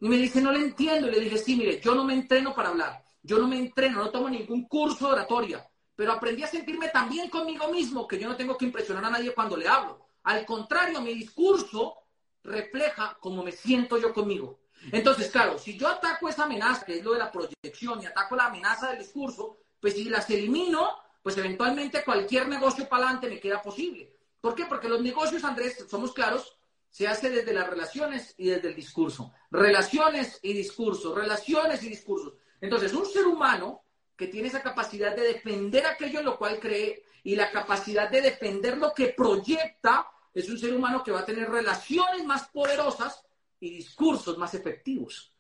[0.01, 1.09] Y me dice, no le entiendo.
[1.09, 3.05] Y le dije, sí, mire, yo no me entreno para hablar.
[3.23, 5.69] Yo no me entreno, no tomo ningún curso de oratoria.
[5.95, 9.11] Pero aprendí a sentirme tan bien conmigo mismo que yo no tengo que impresionar a
[9.11, 10.07] nadie cuando le hablo.
[10.23, 11.95] Al contrario, mi discurso
[12.43, 14.61] refleja cómo me siento yo conmigo.
[14.93, 18.35] Entonces, claro, si yo ataco esa amenaza, que es lo de la proyección, y ataco
[18.35, 20.89] la amenaza del discurso, pues si las elimino,
[21.23, 24.15] pues eventualmente cualquier negocio para adelante me queda posible.
[24.41, 24.65] ¿Por qué?
[24.65, 26.57] Porque los negocios, Andrés, somos claros,
[26.89, 29.33] se hace desde las relaciones y desde el discurso.
[29.51, 32.35] Relaciones y discurso, relaciones y discursos.
[32.61, 33.83] Entonces, un ser humano
[34.17, 38.21] que tiene esa capacidad de defender aquello en lo cual cree y la capacidad de
[38.21, 43.25] defender lo que proyecta, es un ser humano que va a tener relaciones más poderosas
[43.59, 45.33] y discursos más efectivos.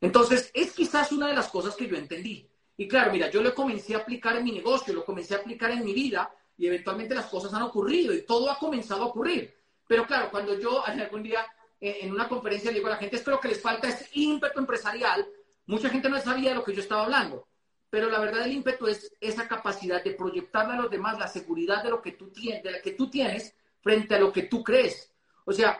[0.00, 2.48] Entonces, es quizás una de las cosas que yo entendí.
[2.76, 5.70] Y claro, mira, yo lo comencé a aplicar en mi negocio, lo comencé a aplicar
[5.70, 9.54] en mi vida y eventualmente las cosas han ocurrido y todo ha comenzado a ocurrir.
[9.86, 11.46] Pero claro, cuando yo algún día
[11.80, 14.58] eh, en una conferencia le digo a la gente, es que les falta es ímpetu
[14.58, 15.26] empresarial,
[15.66, 17.48] mucha gente no sabía de lo que yo estaba hablando.
[17.90, 21.82] Pero la verdad del ímpetu es esa capacidad de proyectarle a los demás la seguridad
[21.82, 24.64] de lo que tú tienes, de la que tú tienes frente a lo que tú
[24.64, 25.12] crees.
[25.44, 25.78] O sea,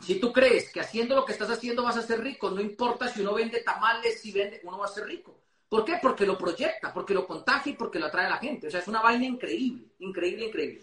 [0.00, 3.08] si tú crees que haciendo lo que estás haciendo vas a ser rico, no importa
[3.08, 5.40] si uno vende tamales, si vende, uno va a ser rico.
[5.68, 5.98] ¿Por qué?
[6.00, 8.66] Porque lo proyecta, porque lo contagia y porque lo atrae a la gente.
[8.66, 10.82] O sea, es una vaina increíble, increíble, increíble.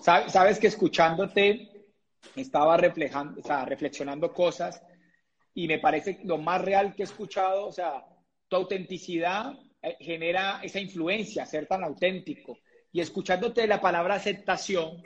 [0.00, 1.70] Sabes que escuchándote
[2.36, 4.82] estaba reflejando, o sea, reflexionando cosas
[5.54, 8.04] y me parece lo más real que he escuchado, o sea,
[8.48, 12.58] tu autenticidad eh, genera esa influencia, ser tan auténtico.
[12.92, 15.02] Y escuchándote la palabra aceptación,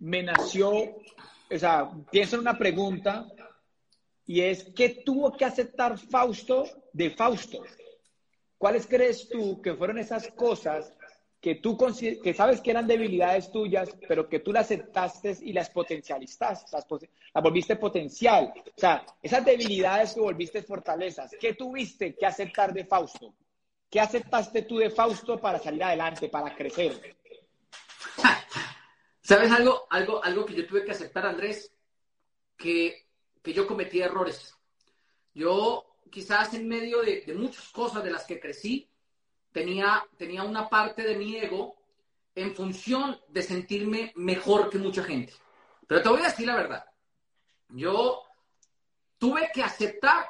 [0.00, 3.26] me nació, o sea, pienso en una pregunta
[4.26, 7.62] y es, ¿qué tuvo que aceptar Fausto de Fausto?
[8.56, 10.92] ¿Cuáles crees tú que fueron esas cosas
[11.40, 11.78] que tú
[12.22, 16.86] que sabes que eran debilidades tuyas, pero que tú las aceptaste y las potencializaste, las,
[17.42, 18.52] volviste potencial?
[18.56, 23.34] O sea, esas debilidades que volviste fortalezas, ¿qué tuviste que aceptar de Fausto?
[23.88, 27.16] ¿Qué aceptaste tú de Fausto para salir adelante, para crecer?
[29.22, 31.72] ¿Sabes algo, algo, algo que yo tuve que aceptar, Andrés?
[32.56, 33.06] Que,
[33.42, 34.54] que yo cometí errores.
[35.34, 38.90] Yo quizás en medio de, de, muchas cosas de las que crecí,
[39.52, 41.76] tenía, tenía una parte de mi ego
[42.34, 45.32] en función de sentirme mejor que mucha gente.
[45.86, 46.84] Pero te voy a decir la verdad.
[47.70, 48.22] Yo
[49.18, 50.26] tuve que aceptar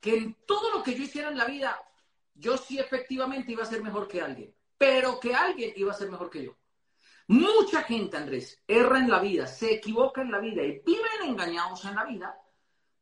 [0.00, 1.80] que en todo lo que yo hiciera en la vida
[2.34, 6.10] yo sí efectivamente iba a ser mejor que alguien, pero que alguien iba a ser
[6.10, 6.56] mejor que yo.
[7.28, 11.84] Mucha gente, Andrés, erra en la vida, se equivoca en la vida y viven engañados
[11.84, 12.38] en la vida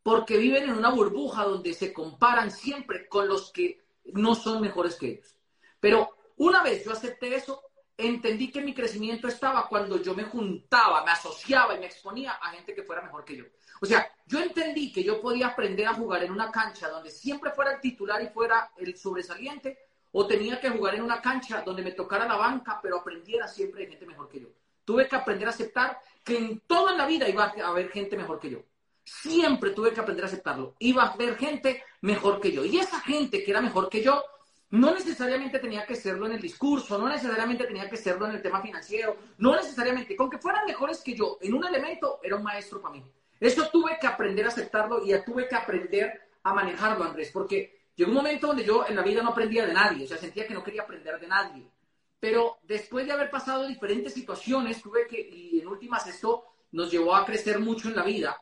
[0.02, 4.96] porque viven en una burbuja donde se comparan siempre con los que no son mejores
[4.96, 5.36] que ellos.
[5.84, 7.62] Pero una vez yo acepté eso,
[7.94, 12.52] entendí que mi crecimiento estaba cuando yo me juntaba, me asociaba y me exponía a
[12.52, 13.44] gente que fuera mejor que yo.
[13.82, 17.50] O sea, yo entendí que yo podía aprender a jugar en una cancha donde siempre
[17.50, 19.78] fuera el titular y fuera el sobresaliente,
[20.12, 23.82] o tenía que jugar en una cancha donde me tocara la banca, pero aprendiera siempre
[23.82, 24.48] de gente mejor que yo.
[24.86, 28.40] Tuve que aprender a aceptar que en toda la vida iba a haber gente mejor
[28.40, 28.62] que yo.
[29.04, 30.76] Siempre tuve que aprender a aceptarlo.
[30.78, 32.64] Iba a haber gente mejor que yo.
[32.64, 34.24] Y esa gente que era mejor que yo,
[34.74, 38.42] no necesariamente tenía que serlo en el discurso, no necesariamente tenía que serlo en el
[38.42, 42.42] tema financiero, no necesariamente, con que fueran mejores que yo en un elemento, era un
[42.42, 43.04] maestro para mí.
[43.38, 48.10] Eso tuve que aprender a aceptarlo y tuve que aprender a manejarlo, Andrés, porque llegó
[48.10, 50.54] un momento donde yo en la vida no aprendía de nadie, o sea, sentía que
[50.54, 51.70] no quería aprender de nadie.
[52.18, 57.14] Pero después de haber pasado diferentes situaciones, tuve que, y en últimas esto nos llevó
[57.14, 58.36] a crecer mucho en la vida,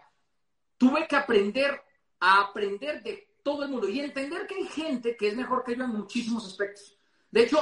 [0.79, 1.79] tuve que aprender
[2.21, 5.77] a aprender de todo el mundo y entender que hay gente que es mejor que
[5.77, 6.99] yo en muchísimos aspectos.
[7.31, 7.59] De hecho,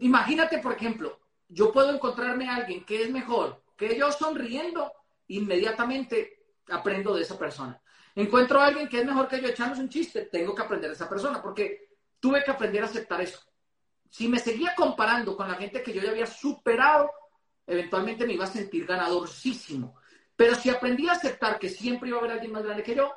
[0.00, 4.92] imagínate, por ejemplo, yo puedo encontrarme a alguien que es mejor que yo sonriendo,
[5.28, 7.80] inmediatamente aprendo de esa persona.
[8.14, 10.96] Encuentro a alguien que es mejor que yo echándose un chiste, tengo que aprender de
[10.96, 13.40] esa persona, porque tuve que aprender a aceptar eso.
[14.08, 17.10] Si me seguía comparando con la gente que yo ya había superado,
[17.66, 19.96] eventualmente me iba a sentir ganadorcísimo.
[20.34, 23.12] Pero si aprendí a aceptar que siempre iba a haber alguien más grande que yo,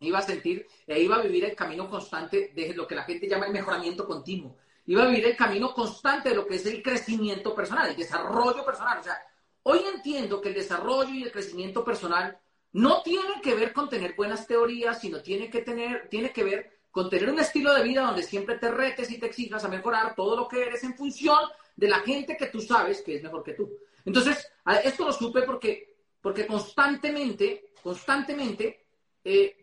[0.00, 3.28] iba a sentir e iba a vivir el camino constante de lo que la gente
[3.28, 4.56] llama el mejoramiento continuo.
[4.86, 8.64] Iba a vivir el camino constante de lo que es el crecimiento personal, el desarrollo
[8.64, 8.98] personal.
[8.98, 9.20] O sea,
[9.62, 12.38] hoy entiendo que el desarrollo y el crecimiento personal
[12.72, 16.80] no tiene que ver con tener buenas teorías, sino tiene que, tener, tiene que ver
[16.90, 20.14] con tener un estilo de vida donde siempre te retes y te exijas a mejorar
[20.14, 21.38] todo lo que eres en función
[21.76, 23.70] de la gente que tú sabes que es mejor que tú.
[24.04, 24.50] Entonces,
[24.82, 28.86] esto lo supe porque, porque constantemente, constantemente,
[29.22, 29.59] eh,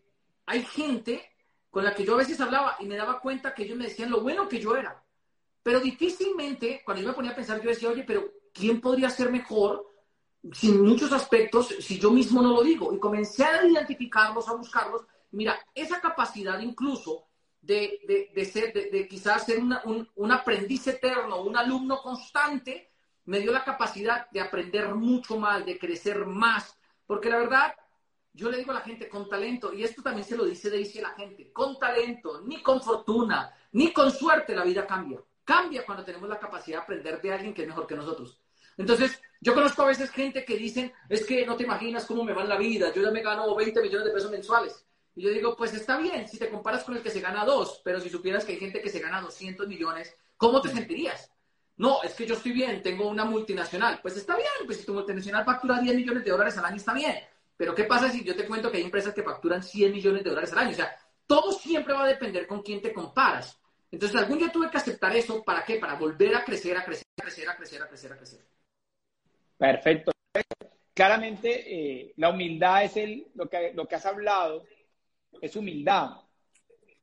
[0.47, 1.23] hay gente
[1.69, 4.10] con la que yo a veces hablaba y me daba cuenta que ellos me decían
[4.10, 5.03] lo bueno que yo era.
[5.62, 9.31] Pero difícilmente, cuando yo me ponía a pensar, yo decía, oye, pero ¿quién podría ser
[9.31, 9.88] mejor
[10.53, 12.93] sin muchos aspectos si yo mismo no lo digo.
[12.93, 15.05] Y comencé a identificarlos, a buscarlos.
[15.31, 17.25] Mira, esa capacidad incluso
[17.62, 22.91] de, de, ser, de, quizás ser un, un, aprendiz eterno, un alumno constante,
[23.25, 26.77] me dio la capacidad de aprender mucho más, de crecer más.
[27.05, 27.75] Porque la verdad,
[28.38, 31.00] yo le digo a la gente con talento, y esto también se lo dice Daisy
[31.00, 35.19] a la gente, con talento, ni con fortuna, ni con suerte la vida cambia.
[35.43, 38.39] Cambia cuando tenemos la capacidad de aprender de alguien que es mejor que nosotros.
[38.78, 42.34] Entonces, yo conozco a veces gente que dicen, es que no te imaginas cómo me
[42.34, 44.86] va en la vida, yo ya me gano 20 millones de pesos mensuales.
[45.15, 47.82] Y yo digo, pues está bien si te comparas con el que se gana dos,
[47.84, 51.32] pero si supieras que hay gente que se gana 200 millones, ¿cómo te sentirías?
[51.78, 54.00] No, es que yo estoy bien, tengo una multinacional.
[54.00, 56.93] Pues está bien, pues si tu multinacional factura 10 millones de dólares al año, está
[56.93, 57.15] bien.
[57.57, 60.29] Pero ¿qué pasa si yo te cuento que hay empresas que facturan 100 millones de
[60.29, 60.71] dólares al año?
[60.71, 63.59] O sea, todo siempre va a depender con quién te comparas.
[63.91, 65.43] Entonces, algún día tuve que aceptar eso.
[65.43, 65.79] ¿Para qué?
[65.79, 68.45] Para volver a crecer, a crecer, a crecer, a crecer, a crecer, a crecer.
[69.57, 70.11] Perfecto.
[70.93, 74.63] Claramente, eh, la humildad es el, lo, que, lo que has hablado,
[75.41, 76.11] es humildad.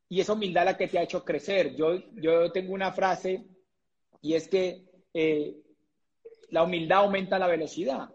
[0.08, 1.74] Y esa humildad la que te ha hecho crecer.
[1.74, 3.44] Yo, yo tengo una frase
[4.20, 5.56] y es que eh,
[6.50, 8.10] la humildad aumenta la velocidad.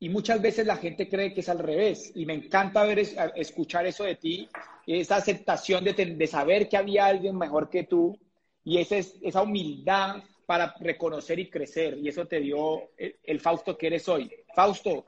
[0.00, 2.10] Y muchas veces la gente cree que es al revés.
[2.14, 2.98] Y me encanta ver,
[3.36, 4.48] escuchar eso de ti,
[4.86, 8.18] esa aceptación de, de saber que había alguien mejor que tú
[8.64, 11.98] y esa, esa humildad para reconocer y crecer.
[11.98, 14.28] Y eso te dio el, Fausto que eres hoy.
[14.54, 15.06] Fausto,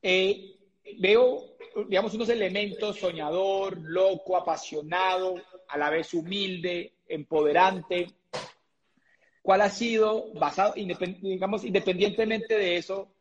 [0.00, 0.56] eh,
[0.98, 1.56] veo,
[1.88, 5.34] digamos, unos elementos, soñador, loco, apasionado,
[5.68, 8.08] a la vez humilde, empoderante.
[9.42, 13.12] ¿Cuál ha sido, basado, digamos, independientemente de eso,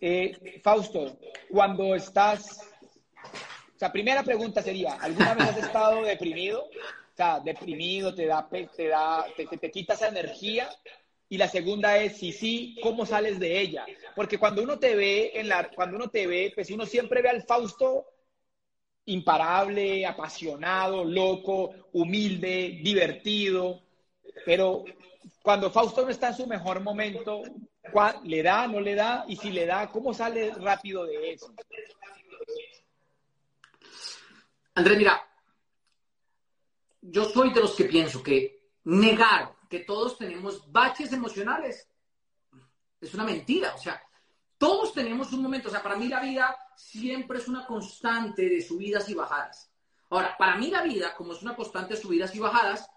[0.00, 1.18] eh, Fausto,
[1.50, 2.60] cuando estás,
[3.74, 6.64] o sea, primera pregunta sería, ¿alguna vez has estado deprimido?
[6.64, 10.70] O sea, deprimido, te da, te da, te, te, quita esa energía.
[11.28, 13.84] Y la segunda es, si sí, ¿cómo sales de ella?
[14.14, 17.28] Porque cuando uno te ve, en la, cuando uno te ve, pues uno siempre ve
[17.28, 18.06] al Fausto
[19.08, 23.82] imparable, apasionado, loco, humilde, divertido,
[24.44, 24.84] pero
[25.42, 27.42] cuando Fausto no está en su mejor momento,
[28.24, 29.24] ¿le da, no le da?
[29.28, 31.52] Y si le da, ¿cómo sale rápido de eso?
[34.74, 35.20] Andrés, mira,
[37.00, 41.88] yo soy de los que pienso que negar que todos tenemos baches emocionales
[43.00, 43.74] es una mentira.
[43.74, 44.02] O sea,
[44.56, 45.68] todos tenemos un momento.
[45.68, 49.70] O sea, para mí la vida siempre es una constante de subidas y bajadas.
[50.10, 52.88] Ahora, para mí la vida, como es una constante de subidas y bajadas,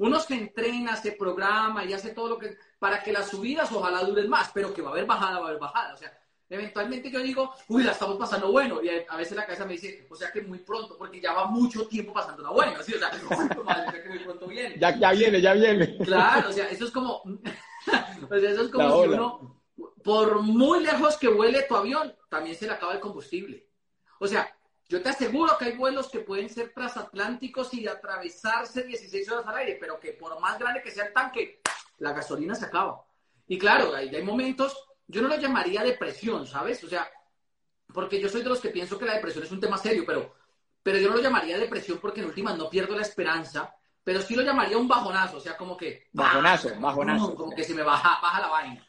[0.00, 2.56] uno se entrena, se programa y hace todo lo que...
[2.78, 5.48] para que las subidas ojalá duren más, pero que va a haber bajada, va a
[5.48, 5.92] haber bajada.
[5.92, 8.82] O sea, eventualmente yo digo, uy, la estamos pasando bueno.
[8.82, 11.44] Y a veces la cabeza me dice, o sea que muy pronto, porque ya va
[11.46, 12.82] mucho tiempo pasando la buena.
[12.82, 12.94] ¿sí?
[12.94, 14.78] O sea, que muy pronto viene.
[14.78, 15.98] Ya, ya viene, ya viene.
[15.98, 17.16] Claro, o sea, eso es como...
[17.22, 19.60] o sea, eso es como si uno
[20.02, 23.66] por muy lejos que vuele tu avión, también se le acaba el combustible.
[24.18, 24.50] O sea,
[24.90, 29.58] yo te aseguro que hay vuelos que pueden ser transatlánticos y atravesarse 16 horas al
[29.58, 31.60] aire, pero que por más grande que sea el tanque,
[31.98, 33.00] la gasolina se acaba.
[33.46, 34.76] Y claro, hay, hay momentos,
[35.06, 36.82] yo no lo llamaría depresión, ¿sabes?
[36.82, 37.08] O sea,
[37.94, 40.34] porque yo soy de los que pienso que la depresión es un tema serio, pero,
[40.82, 43.72] pero yo no lo llamaría depresión porque en última no pierdo la esperanza,
[44.02, 46.08] pero sí lo llamaría un bajonazo, o sea, como que...
[46.12, 47.36] Bajonazo, bajonazo.
[47.36, 48.84] Como que se me baja, baja la vaina.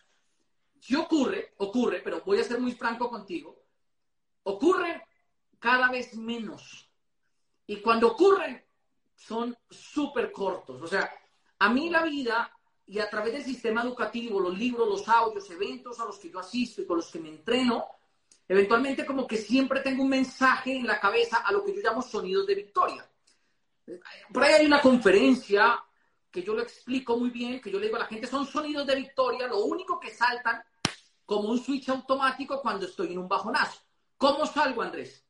[0.79, 3.55] Si ocurre, ocurre, pero voy a ser muy franco contigo,
[4.41, 5.03] ocurre
[5.61, 6.89] cada vez menos.
[7.67, 8.65] Y cuando ocurren,
[9.15, 10.81] son súper cortos.
[10.81, 11.09] O sea,
[11.59, 12.51] a mí la vida
[12.87, 16.39] y a través del sistema educativo, los libros, los audios, eventos a los que yo
[16.39, 17.85] asisto y con los que me entreno,
[18.47, 22.01] eventualmente como que siempre tengo un mensaje en la cabeza a lo que yo llamo
[22.01, 23.07] sonidos de victoria.
[24.33, 25.79] Por ahí hay una conferencia
[26.31, 28.87] que yo lo explico muy bien, que yo le digo a la gente, son sonidos
[28.87, 30.63] de victoria, lo único que saltan
[31.23, 33.79] como un switch automático cuando estoy en un bajonazo.
[34.17, 35.23] ¿Cómo salgo, Andrés?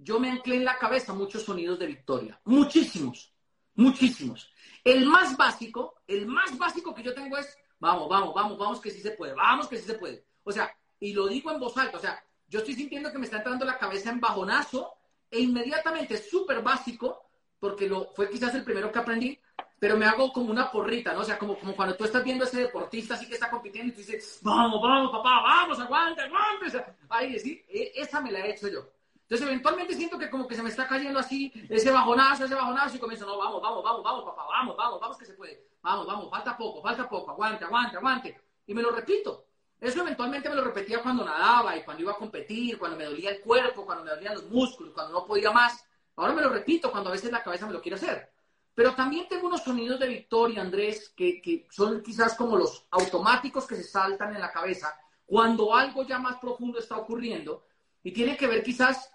[0.00, 2.40] Yo me anclé en la cabeza muchos sonidos de victoria.
[2.44, 3.32] Muchísimos.
[3.74, 4.52] Muchísimos.
[4.84, 8.90] El más básico, el más básico que yo tengo es, vamos, vamos, vamos, vamos, que
[8.90, 10.24] sí se puede, vamos, que sí se puede.
[10.44, 13.26] O sea, y lo digo en voz alta, o sea, yo estoy sintiendo que me
[13.26, 14.94] está entrando la cabeza en bajonazo
[15.30, 17.30] e inmediatamente, súper básico,
[17.60, 19.38] porque lo, fue quizás el primero que aprendí,
[19.78, 21.20] pero me hago como una porrita, ¿no?
[21.20, 23.92] O sea, como, como cuando tú estás viendo a ese deportista así que está compitiendo
[23.92, 26.96] y tú dices, vamos, vamos, papá, vamos, aguanta, aguanta.
[27.10, 28.97] Ahí, sí, e, esa me la he hecho yo.
[29.28, 32.96] Entonces, eventualmente siento que como que se me está cayendo así ese bajonazo, ese bajonazo
[32.96, 35.66] y comienzo, no, vamos, vamos, vamos, vamos, papá, vamos, vamos, vamos que se puede.
[35.82, 38.40] Vamos, vamos, falta poco, falta poco, aguante, aguante, aguante.
[38.66, 39.44] Y me lo repito.
[39.78, 43.30] Eso eventualmente me lo repetía cuando nadaba y cuando iba a competir, cuando me dolía
[43.30, 45.84] el cuerpo, cuando me dolían los músculos, cuando no podía más.
[46.16, 48.32] Ahora me lo repito cuando a veces la cabeza me lo quiere hacer.
[48.74, 53.66] Pero también tengo unos sonidos de victoria, Andrés, que, que, son quizás como los automáticos
[53.66, 57.66] que se saltan en la cabeza cuando algo ya más profundo está ocurriendo
[58.02, 59.12] y tiene que ver quizás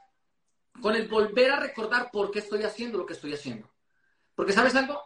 [0.82, 3.72] con el volver a recordar por qué estoy haciendo lo que estoy haciendo.
[4.36, 5.02] Porque sabes algo,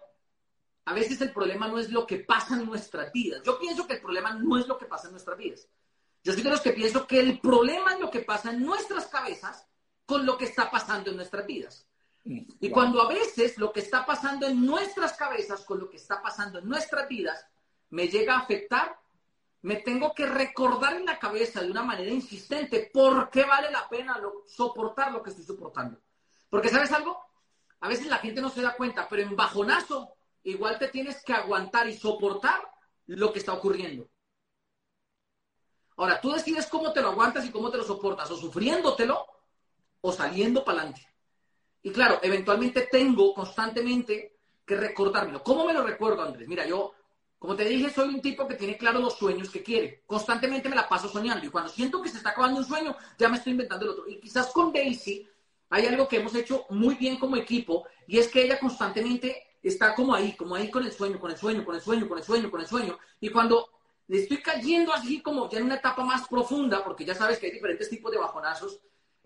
[0.85, 3.41] a veces el problema no es lo que pasa en nuestras vidas.
[3.43, 5.67] Yo pienso que el problema no es lo que pasa en nuestras vidas.
[6.23, 9.07] Yo soy de los que pienso que el problema es lo que pasa en nuestras
[9.07, 9.67] cabezas
[10.05, 11.87] con lo que está pasando en nuestras vidas.
[12.23, 16.21] Y cuando a veces lo que está pasando en nuestras cabezas con lo que está
[16.21, 17.45] pasando en nuestras vidas
[17.89, 18.99] me llega a afectar,
[19.61, 23.87] me tengo que recordar en la cabeza de una manera insistente por qué vale la
[23.89, 25.99] pena soportar lo que estoy soportando.
[26.49, 27.19] Porque sabes algo,
[27.79, 31.33] a veces la gente no se da cuenta, pero en bajonazo igual te tienes que
[31.33, 32.61] aguantar y soportar
[33.07, 34.09] lo que está ocurriendo.
[35.97, 39.25] Ahora, tú decides cómo te lo aguantas y cómo te lo soportas, o sufriéndotelo
[40.01, 41.07] o saliendo para adelante.
[41.81, 45.41] Y claro, eventualmente tengo constantemente que recordármelo.
[45.41, 46.47] ¿Cómo me lo recuerdo, Andrés?
[46.47, 46.93] Mira, yo,
[47.39, 50.03] como te dije, soy un tipo que tiene claro los sueños que quiere.
[50.05, 51.45] Constantemente me la paso soñando.
[51.45, 54.07] Y cuando siento que se está acabando un sueño, ya me estoy inventando el otro.
[54.07, 55.27] Y quizás con Daisy
[55.69, 59.93] hay algo que hemos hecho muy bien como equipo, y es que ella constantemente está
[59.93, 62.23] como ahí, como ahí con el sueño, con el sueño, con el sueño, con el
[62.23, 62.97] sueño, con el sueño.
[63.19, 63.69] Y cuando
[64.07, 67.47] le estoy cayendo así como ya en una etapa más profunda, porque ya sabes que
[67.47, 68.79] hay diferentes tipos de bajonazos,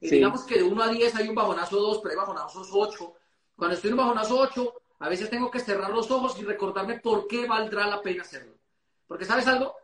[0.10, 3.14] Digamos que de 1 a 10 hay un bajonazo 2, pero hay bajonazos 8.
[3.56, 7.00] Cuando estoy en un bajonazo 8, a veces tengo que cerrar los ojos y recordarme
[7.00, 8.56] por qué valdrá la pena hacerlo.
[9.08, 9.76] Porque, ¿sabes algo?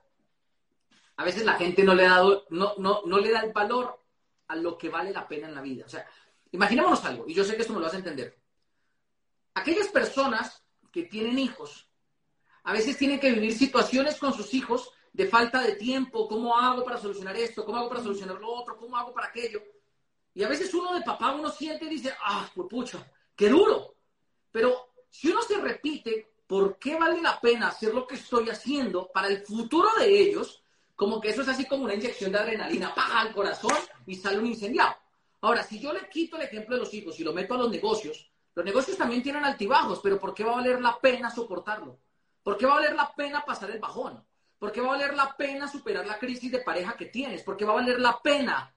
[1.16, 4.00] A veces la gente no le, da, no, no, no le da el valor
[4.48, 5.86] a lo que vale la pena en la vida.
[5.86, 6.06] O sea,
[6.52, 8.38] imaginémonos algo, y yo sé que esto me lo vas a entender.
[9.56, 11.90] aquellas personas que tienen hijos,
[12.64, 16.84] a veces tienen que vivir situaciones con sus hijos de falta de tiempo, ¿cómo hago
[16.84, 17.66] para solucionar esto?
[17.66, 18.78] ¿Cómo hago para solucionar lo otro?
[18.78, 19.64] ¿Cómo hago para aquello?
[20.36, 23.96] Y a veces uno de papá, uno siente y dice, ah, pues pucha, qué duro.
[24.52, 29.12] Pero si uno se repite, ¿por qué vale la pena hacer lo que estoy haciendo
[29.12, 30.64] para el futuro de ellos?
[30.96, 34.40] Como que eso es así como una inyección de adrenalina, paja al corazón y sale
[34.40, 34.96] un incendiado.
[35.42, 37.70] Ahora, si yo le quito el ejemplo de los hijos y lo meto a los
[37.70, 42.00] negocios, los negocios también tienen altibajos, pero ¿por qué va a valer la pena soportarlo?
[42.42, 44.24] ¿Por qué va a valer la pena pasar el bajón?
[44.58, 47.44] ¿Por qué va a valer la pena superar la crisis de pareja que tienes?
[47.44, 48.74] ¿Por qué va a valer la pena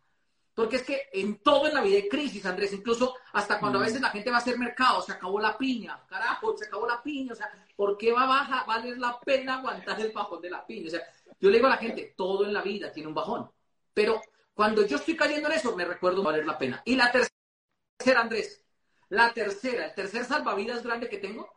[0.61, 3.81] porque es que en todo en la vida hay crisis, Andrés, incluso hasta cuando a
[3.81, 3.85] mm.
[3.87, 7.03] veces la gente va a hacer mercado, se acabó la piña, carajo, se acabó la
[7.03, 10.51] piña, o sea, ¿por qué va a bajar, valer la pena aguantar el bajón de
[10.51, 10.89] la piña?
[10.89, 11.01] O sea,
[11.41, 13.51] yo le digo a la gente, todo en la vida tiene un bajón,
[13.95, 14.21] pero
[14.53, 16.83] cuando yo estoy cayendo en eso, me recuerdo valer la pena.
[16.85, 18.63] Y la tercera, Andrés,
[19.09, 21.51] la tercera, el tercer salvavidas grande que tengo,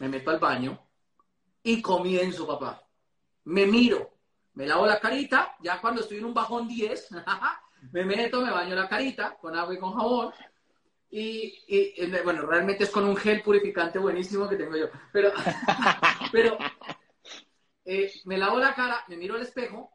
[0.00, 0.86] me meto al baño
[1.62, 2.86] y comienzo, papá.
[3.44, 4.18] Me miro,
[4.52, 7.08] me lavo la carita, ya cuando estoy en un bajón 10,
[7.92, 10.32] me meto, me baño la carita con agua y con jabón.
[11.10, 11.64] Y,
[12.22, 14.86] bueno, realmente es con un gel purificante buenísimo que tengo yo.
[15.12, 15.32] Pero,
[16.32, 16.58] pero
[17.84, 19.90] eh, me lavo la cara, me miro al espejo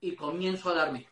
[0.00, 1.08] y comienzo a darme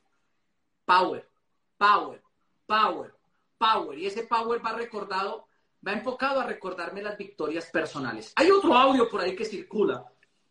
[0.84, 1.28] power,
[1.76, 2.22] power,
[2.66, 3.14] power,
[3.59, 3.99] power.
[3.99, 5.49] Y ese power va recordado,
[5.86, 8.32] va enfocado a recordarme las victorias personales.
[8.36, 10.05] Hay otro audio por ahí que circula,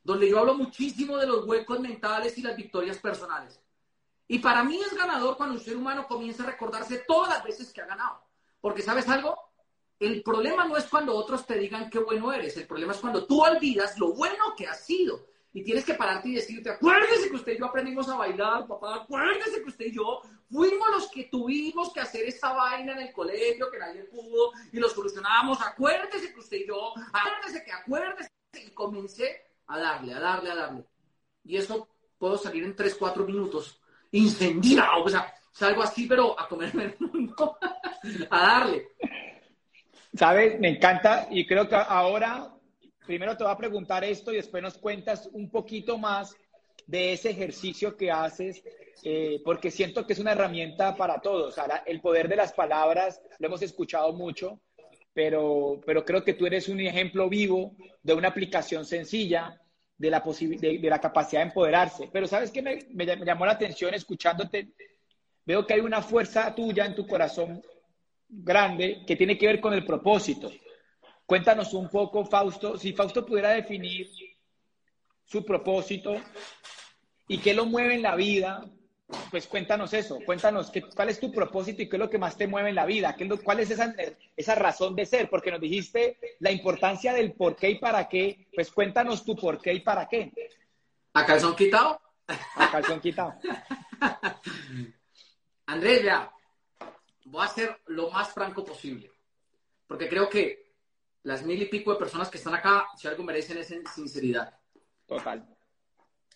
[0.03, 3.61] donde yo hablo muchísimo de los huecos mentales y las victorias personales.
[4.27, 7.71] Y para mí es ganador cuando un ser humano comienza a recordarse todas las veces
[7.71, 8.21] que ha ganado.
[8.59, 9.37] Porque sabes algo,
[9.99, 13.25] el problema no es cuando otros te digan qué bueno eres, el problema es cuando
[13.25, 15.27] tú olvidas lo bueno que has sido.
[15.53, 18.95] Y tienes que pararte y decirte, acuérdese que usted y yo aprendimos a bailar, papá,
[18.95, 20.21] acuérdese que usted y yo
[20.51, 24.77] fuimos los que tuvimos que hacer esta vaina en el colegio, que nadie pudo, y
[24.77, 30.19] lo solucionamos, acuérdese que usted y yo, acuérdese que acuérdese, y comencé a darle, a
[30.19, 30.85] darle, a darle.
[31.43, 31.87] Y eso
[32.19, 33.81] puedo salir en 3, 4 minutos
[34.17, 37.57] incendiado, o sea, salgo así, pero a comerme el mundo,
[38.29, 38.87] a darle.
[40.13, 40.59] ¿Sabes?
[40.59, 42.53] Me encanta y creo que ahora,
[43.05, 46.35] primero te voy a preguntar esto y después nos cuentas un poquito más
[46.85, 48.63] de ese ejercicio que haces,
[49.03, 51.57] eh, porque siento que es una herramienta para todos.
[51.57, 54.59] Ahora, el poder de las palabras lo hemos escuchado mucho,
[55.13, 59.59] pero, pero creo que tú eres un ejemplo vivo de una aplicación sencilla
[59.97, 62.09] de la, de, de la capacidad de empoderarse.
[62.11, 64.69] Pero ¿sabes qué me, me, llamó la atención escuchándote?
[65.45, 67.61] Veo que hay una fuerza tuya en tu corazón
[68.29, 70.51] grande que tiene que ver con el propósito.
[71.25, 74.07] Cuéntanos un poco, Fausto, si Fausto pudiera definir
[75.25, 76.15] su propósito
[77.27, 78.63] y qué lo mueve en la vida,
[79.31, 82.37] pues cuéntanos eso, cuéntanos qué, cuál es tu propósito y qué es lo que más
[82.37, 83.95] te mueve en la vida, qué es cuál es esa,
[84.35, 88.47] esa razón de ser, porque nos dijiste la importancia del por qué y para qué,
[88.53, 90.31] pues cuéntanos tu por qué y para qué.
[91.13, 92.01] ¿A calzón quitado?
[92.27, 93.35] A calzón quitado.
[95.67, 96.31] Andrés, ya,
[97.25, 99.11] voy a ser lo más franco posible,
[99.87, 100.73] porque creo que
[101.23, 104.53] las mil y pico de personas que están acá, si algo merecen es sinceridad.
[105.05, 105.56] Total.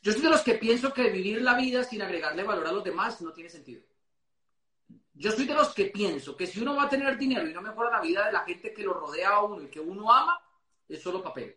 [0.01, 2.83] Yo soy de los que pienso que vivir la vida sin agregarle valor a los
[2.83, 3.83] demás no tiene sentido.
[5.13, 7.61] Yo soy de los que pienso que si uno va a tener dinero y no
[7.61, 10.41] mejora la vida de la gente que lo rodea a uno y que uno ama,
[10.87, 11.55] es solo papel.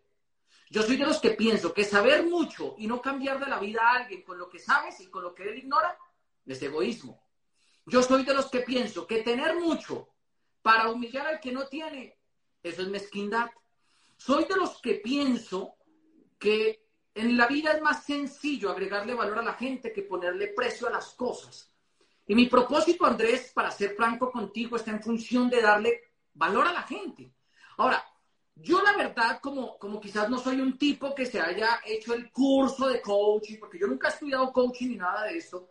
[0.68, 3.80] Yo soy de los que pienso que saber mucho y no cambiar de la vida
[3.82, 5.96] a alguien con lo que sabes y con lo que él ignora
[6.44, 7.22] es egoísmo.
[7.86, 10.08] Yo soy de los que pienso que tener mucho
[10.60, 12.18] para humillar al que no tiene,
[12.62, 13.50] eso es mezquindad.
[14.16, 15.76] Soy de los que pienso
[16.38, 16.83] que
[17.14, 20.90] en la vida es más sencillo agregarle valor a la gente que ponerle precio a
[20.90, 21.72] las cosas.
[22.26, 26.72] Y mi propósito, Andrés, para ser franco contigo, está en función de darle valor a
[26.72, 27.32] la gente.
[27.76, 28.04] Ahora,
[28.56, 32.30] yo la verdad, como, como quizás no soy un tipo que se haya hecho el
[32.30, 35.68] curso de coaching, porque yo nunca he estudiado coaching ni nada de eso,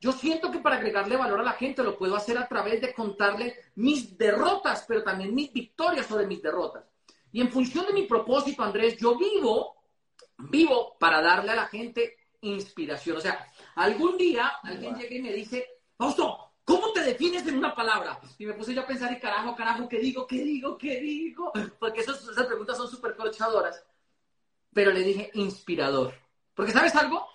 [0.00, 2.94] yo siento que para agregarle valor a la gente lo puedo hacer a través de
[2.94, 6.84] contarle mis derrotas, pero también mis victorias sobre mis derrotas.
[7.32, 9.77] Y en función de mi propósito, Andrés, yo vivo
[10.38, 13.16] vivo para darle a la gente inspiración.
[13.16, 15.66] O sea, algún día alguien llega y me dice,
[15.96, 18.20] Fausto, ¿cómo te defines en una palabra?
[18.38, 20.26] Y me puse yo a pensar, y carajo, carajo, ¿qué digo?
[20.26, 20.78] ¿Qué digo?
[20.78, 21.52] ¿Qué digo?
[21.78, 23.84] Porque esas preguntas son súper corchadoras.
[24.72, 26.14] Pero le dije, inspirador.
[26.54, 27.26] Porque, ¿sabes algo?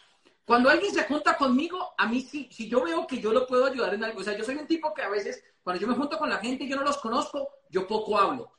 [0.45, 3.65] Cuando alguien se junta conmigo, a mí sí, si yo veo que yo lo puedo
[3.65, 5.95] ayudar en algo, o sea, yo soy un tipo que a veces, cuando yo me
[5.95, 8.51] junto con la gente y yo no los conozco, yo poco hablo.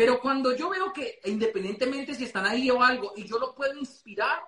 [0.00, 3.78] Pero cuando yo veo que independientemente si están ahí o algo y yo lo puedo
[3.78, 4.40] inspirar,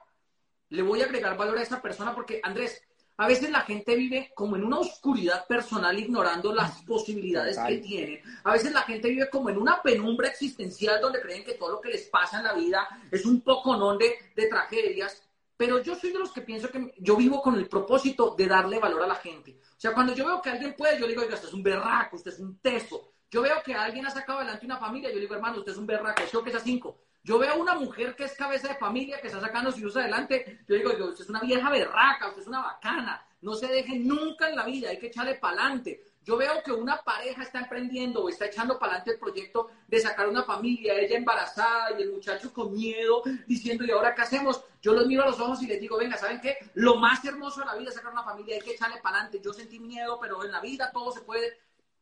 [0.71, 2.83] le voy a agregar valor a esa persona porque, Andrés,
[3.19, 8.23] A veces la gente vive como en una oscuridad personal, ignorando las posibilidades que tienen.
[8.45, 11.81] A veces la gente vive como en una penumbra existencial donde creen que todo lo
[11.83, 15.23] que les pasa en la vida es un poco non de, de tragedias.
[15.55, 18.79] Pero yo soy de los que pienso que yo vivo con el propósito de darle
[18.79, 19.61] valor a la gente.
[19.61, 21.63] O sea, cuando yo veo que alguien puede, yo le digo, oiga, usted es un
[21.63, 23.12] berraco, usted es un teso.
[23.33, 25.87] Yo veo que alguien ha sacado adelante una familia, yo digo, hermano, usted es un
[25.87, 26.99] berraco, yo que es a cinco.
[27.25, 30.61] Yo veo una mujer que es cabeza de familia, que está sacando su hijos adelante.
[30.69, 33.27] Yo digo, usted es una vieja berraca, usted es una bacana.
[33.41, 36.05] No se deje nunca en la vida, hay que echarle para adelante.
[36.23, 39.99] Yo veo que una pareja está emprendiendo o está echando para adelante el proyecto de
[39.99, 44.63] sacar una familia, ella embarazada y el muchacho con miedo, diciendo, ¿y ahora qué hacemos?
[44.83, 46.59] Yo los miro a los ojos y les digo, venga, ¿saben qué?
[46.75, 49.41] Lo más hermoso de la vida es sacar una familia, hay que echarle para adelante.
[49.43, 51.57] Yo sentí miedo, pero en la vida todo se puede.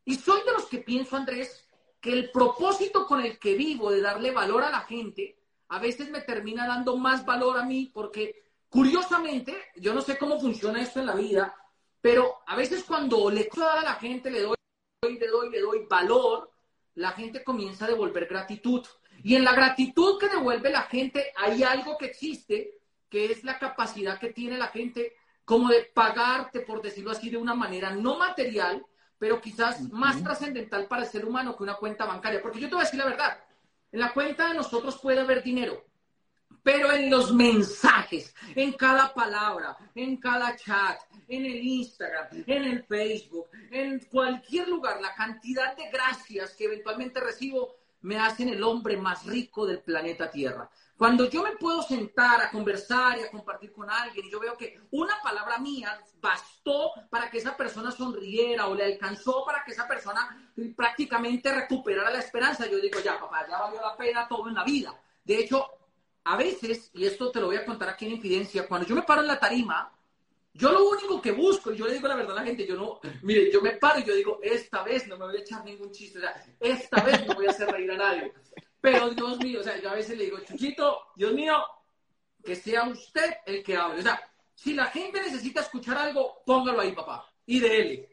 [0.05, 1.67] Y soy de los que pienso, Andrés,
[2.01, 5.37] que el propósito con el que vivo de darle valor a la gente,
[5.69, 10.41] a veces me termina dando más valor a mí porque curiosamente, yo no sé cómo
[10.41, 11.55] funciona esto en la vida,
[12.01, 14.57] pero a veces cuando le doy a la gente, le doy,
[15.03, 16.51] le doy, le doy valor,
[16.95, 18.85] la gente comienza a devolver gratitud.
[19.23, 22.79] Y en la gratitud que devuelve la gente hay algo que existe,
[23.09, 27.37] que es la capacidad que tiene la gente como de pagarte, por decirlo así, de
[27.37, 28.85] una manera no material,
[29.21, 32.41] pero quizás más trascendental para el ser humano que una cuenta bancaria.
[32.41, 33.39] Porque yo te voy a decir la verdad,
[33.93, 35.85] en la cuenta de nosotros puede haber dinero,
[36.63, 40.99] pero en los mensajes, en cada palabra, en cada chat,
[41.29, 47.21] en el Instagram, en el Facebook, en cualquier lugar, la cantidad de gracias que eventualmente
[47.21, 50.71] recibo me hacen el hombre más rico del planeta Tierra.
[51.01, 54.55] Cuando yo me puedo sentar a conversar y a compartir con alguien y yo veo
[54.55, 59.73] que una palabra mía bastó para que esa persona sonriera o le alcanzó para que
[59.73, 64.47] esa persona prácticamente recuperara la esperanza, yo digo, ya, papá, ya valió la pena todo
[64.49, 64.95] en la vida.
[65.25, 65.71] De hecho,
[66.25, 69.01] a veces, y esto te lo voy a contar aquí en Infidencia, cuando yo me
[69.01, 69.91] paro en la tarima,
[70.53, 72.77] yo lo único que busco, y yo le digo la verdad a la gente, yo
[72.77, 75.65] no, mire, yo me paro y yo digo, esta vez no me voy a echar
[75.65, 78.35] ningún chiste, o sea, esta vez no voy a hacer reír a nadie.
[78.81, 81.55] Pero Dios mío, o sea, yo a veces le digo, Chuchito, Dios mío,
[82.43, 84.01] que sea usted el que hable.
[84.01, 84.21] O sea,
[84.55, 88.09] si la gente necesita escuchar algo, póngalo ahí, papá, y de él.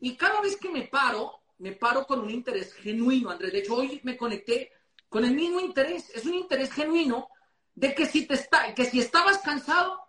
[0.00, 3.52] Y cada vez que me paro, me paro con un interés genuino, Andrés.
[3.52, 4.72] De hecho, hoy me conecté
[5.08, 6.10] con el mismo interés.
[6.10, 7.28] Es un interés genuino
[7.74, 10.00] de que si, te está, que si estabas cansado,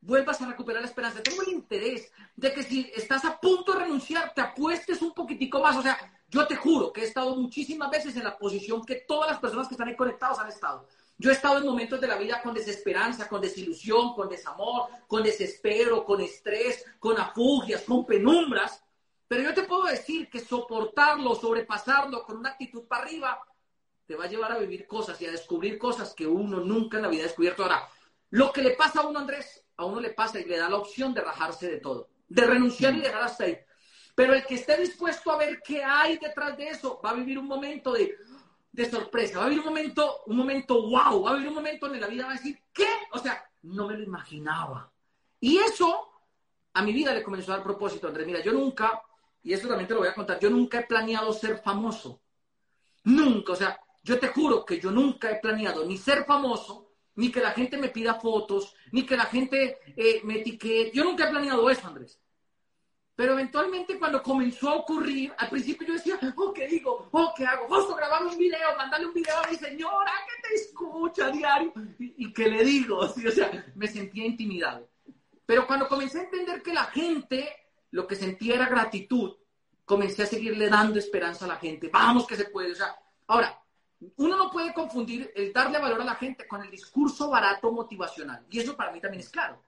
[0.00, 1.22] vuelvas a recuperar la esperanza.
[1.22, 5.60] Tengo el interés de que si estás a punto de renunciar, te apuestes un poquitico
[5.60, 5.76] más.
[5.76, 9.30] O sea, yo te juro que he estado muchísimas veces en la posición que todas
[9.30, 10.86] las personas que están ahí conectados han estado.
[11.20, 15.22] Yo he estado en momentos de la vida con desesperanza, con desilusión, con desamor, con
[15.24, 18.84] desespero, con estrés, con afugias, con penumbras.
[19.26, 23.44] Pero yo te puedo decir que soportarlo, sobrepasarlo con una actitud para arriba,
[24.06, 27.02] te va a llevar a vivir cosas y a descubrir cosas que uno nunca en
[27.02, 27.64] la vida ha descubierto.
[27.64, 27.88] Ahora,
[28.30, 30.76] lo que le pasa a uno, Andrés, a uno le pasa y le da la
[30.76, 33.56] opción de rajarse de todo, de renunciar y dejar hasta ahí.
[34.14, 37.38] Pero el que esté dispuesto a ver qué hay detrás de eso va a vivir
[37.38, 38.18] un momento de,
[38.90, 42.00] sorpresa, va a vivir un momento, un momento wow, va a vivir un momento en
[42.00, 42.88] la vida va a decir, ¿qué?
[43.12, 44.92] O sea, no me lo imaginaba.
[45.40, 46.10] Y eso
[46.74, 48.26] a mi vida le comenzó a dar propósito, Andrés.
[48.26, 49.00] Mira, yo nunca,
[49.44, 52.20] y esto también te lo voy a contar, yo nunca he planeado ser famoso.
[53.04, 56.87] Nunca, o sea, yo te juro que yo nunca he planeado ni ser famoso,
[57.18, 60.92] ni que la gente me pida fotos, ni que la gente eh, me etiquete.
[60.96, 62.20] Yo nunca he planeado eso, Andrés.
[63.16, 67.08] Pero eventualmente cuando comenzó a ocurrir, al principio yo decía, oh, ¿qué digo?
[67.10, 67.66] Oh, ¿qué hago?
[67.66, 71.72] Justo grabarme un video, mandarle un video a mi señora que te escucha a diario.
[71.98, 72.98] ¿Y, qué le digo?
[73.00, 74.88] o sea, me sentía intimidado.
[75.44, 77.50] Pero cuando comencé a entender que la gente
[77.90, 79.34] lo que sentía era gratitud,
[79.84, 81.90] comencé a seguirle dando esperanza a la gente.
[81.92, 82.70] Vamos que se puede.
[82.70, 82.94] O sea,
[83.26, 83.60] ahora,
[84.16, 88.46] uno no puede confundir el darle valor a la gente con el discurso barato motivacional.
[88.50, 89.62] Y eso para mí también es claro.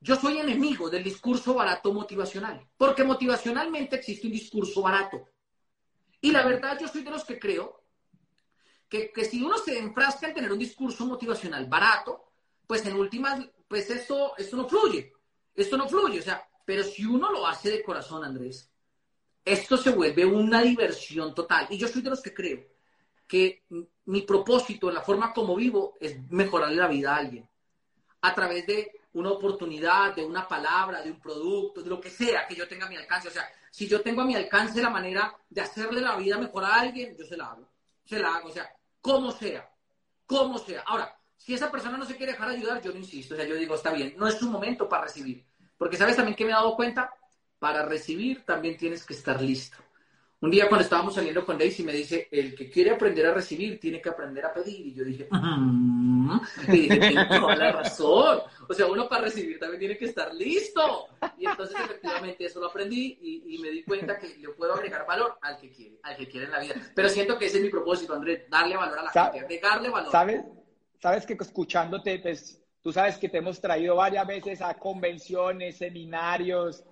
[0.00, 5.28] Yo soy enemigo del discurso barato motivacional, porque motivacionalmente existe un discurso barato.
[6.20, 7.84] Y la verdad, yo soy de los que creo
[8.88, 12.32] que, que si uno se enfrasca en tener un discurso motivacional barato,
[12.66, 15.12] pues en últimas, pues esto, esto no fluye.
[15.54, 16.20] Esto no fluye.
[16.20, 18.72] O sea, pero si uno lo hace de corazón, Andrés,
[19.44, 21.66] esto se vuelve una diversión total.
[21.70, 22.71] Y yo soy de los que creo
[23.32, 23.62] que
[24.04, 27.48] mi propósito, en la forma como vivo, es mejorarle la vida a alguien.
[28.20, 32.46] A través de una oportunidad, de una palabra, de un producto, de lo que sea
[32.46, 33.28] que yo tenga a mi alcance.
[33.28, 36.62] O sea, si yo tengo a mi alcance la manera de hacerle la vida mejor
[36.62, 37.70] a alguien, yo se la hago.
[38.04, 38.70] Se la hago, o sea,
[39.00, 39.66] como sea,
[40.26, 40.82] como sea.
[40.82, 43.32] Ahora, si esa persona no se quiere dejar ayudar, yo no insisto.
[43.32, 45.42] O sea, yo digo, está bien, no es su momento para recibir.
[45.78, 47.10] Porque sabes también que me he dado cuenta,
[47.58, 49.78] para recibir también tienes que estar listo.
[50.42, 53.78] Un día cuando estábamos saliendo con Daisy me dice, el que quiere aprender a recibir
[53.78, 54.88] tiene que aprender a pedir.
[54.88, 56.40] Y yo dije, mm".
[56.66, 58.40] y dije, tiene toda la razón.
[58.68, 61.06] O sea, uno para recibir también tiene que estar listo.
[61.38, 65.38] Y entonces efectivamente eso lo aprendí y, me di cuenta que le puedo agregar valor
[65.42, 66.74] al que quiere, al que quiere en la vida.
[66.92, 70.10] Pero siento que ese es mi propósito, Andrés, darle valor a la gente, agregarle valor.
[70.10, 70.42] ¿Sabes?
[71.00, 76.82] Sabes que escuchándote, pues, tú sabes que te hemos traído varias veces a convenciones, seminarios,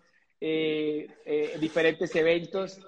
[0.41, 2.81] eh, eh, diferentes eventos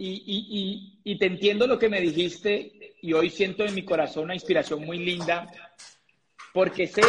[0.00, 4.84] y, te entiendo lo que me dijiste y hoy siento en mi corazón una inspiración
[4.84, 5.50] muy linda
[6.52, 7.02] porque sé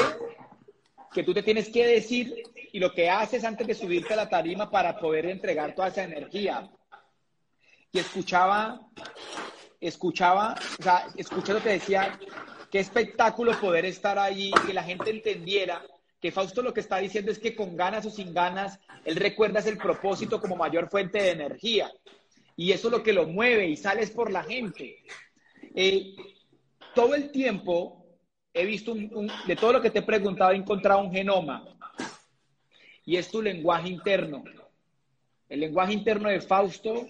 [1.13, 4.29] que tú te tienes que decir y lo que haces antes de subirte a la
[4.29, 6.69] tarima para poder entregar toda esa energía.
[7.91, 8.79] Y escuchaba,
[9.81, 12.19] escuchaba, o sea, escuchando te decía,
[12.69, 15.81] qué espectáculo poder estar ahí, que la gente entendiera
[16.21, 19.61] que Fausto lo que está diciendo es que con ganas o sin ganas, él recuerda
[19.61, 21.89] el propósito como mayor fuente de energía
[22.59, 24.97] y eso es lo que lo mueve y sales por la gente.
[25.73, 26.13] Eh,
[26.93, 28.05] todo el tiempo
[28.53, 31.63] he visto, de todo lo que te he preguntado, he encontrado un genoma
[33.05, 34.43] y es tu lenguaje interno.
[35.47, 37.07] El lenguaje interno de Fausto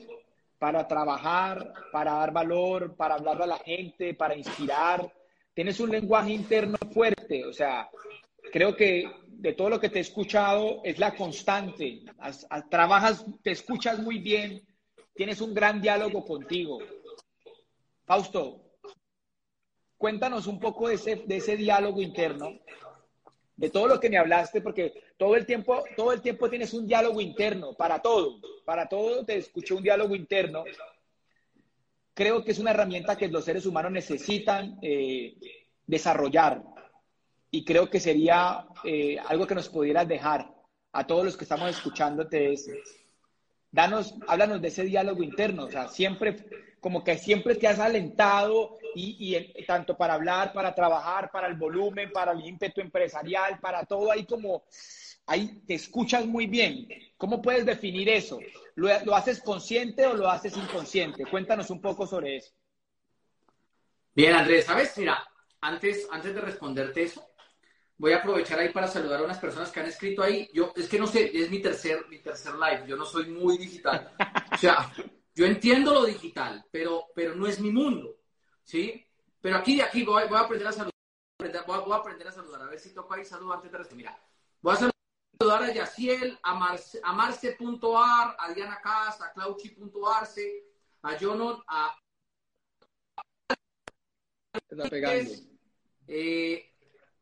[0.59, 5.11] para trabajar, para dar valor, para hablar a la gente, para inspirar.
[5.55, 7.89] Tienes un lenguaje interno fuerte, o sea,
[8.53, 12.03] creo que de todo lo que te he escuchado es la constante.
[12.69, 14.63] trabajas, te escuchas muy bien,
[15.19, 16.79] tienes un gran diálogo contigo.
[18.05, 18.61] Fausto,
[19.97, 22.57] cuéntanos un poco de ese, de ese diálogo interno,
[23.57, 26.87] de todo lo que me hablaste, porque todo el tiempo, todo el tiempo tienes un
[26.87, 30.63] diálogo interno, para todo, para todo te escuché un diálogo interno.
[32.13, 35.35] Creo que es una herramienta que los seres humanos necesitan eh,
[35.85, 36.63] desarrollar
[37.51, 40.49] y creo que sería eh, algo que nos pudieras dejar
[40.93, 42.53] a todos los que estamos escuchándote.
[42.53, 42.69] Es,
[43.71, 46.35] danos, háblanos de ese diálogo interno, o sea, siempre,
[46.79, 52.11] como que siempre te has alentado y, tanto para hablar, para trabajar, para el volumen,
[52.11, 54.63] para el ímpetu empresarial, para todo ahí como,
[55.27, 56.87] ahí te escuchas muy bien.
[57.17, 58.39] ¿Cómo puedes definir eso?
[58.75, 61.25] ¿Lo, ¿Lo, haces consciente o lo haces inconsciente?
[61.25, 62.53] Cuéntanos un poco sobre eso.
[64.15, 64.97] Bien, Andrés, ¿sabes?
[64.97, 65.23] Mira,
[65.61, 67.28] antes, antes de responderte eso,
[67.99, 70.49] voy a aprovechar ahí para saludar a unas personas que han escrito ahí.
[70.53, 73.57] Yo, es que no sé, es mi tercer, mi tercer live, yo no soy muy
[73.57, 74.11] digital.
[74.51, 74.91] O sea,
[75.35, 78.17] yo entiendo lo digital, pero, pero no es mi mundo,
[78.63, 79.05] ¿sí?
[79.41, 80.93] Pero aquí de aquí voy, voy a aprender a saludar,
[81.67, 84.07] voy a, aprender a saludar, a ver si toco ahí saludo antes de responder.
[84.07, 84.23] Mira,
[84.61, 84.91] voy a
[85.37, 90.65] saludar a Yaciel, a, Marce, a Marce.ar, a Diana Cas, a Clauchi.arce,
[91.03, 91.95] a Jonon, a...
[94.69, 95.31] Está pegando.
[96.07, 96.68] Eh,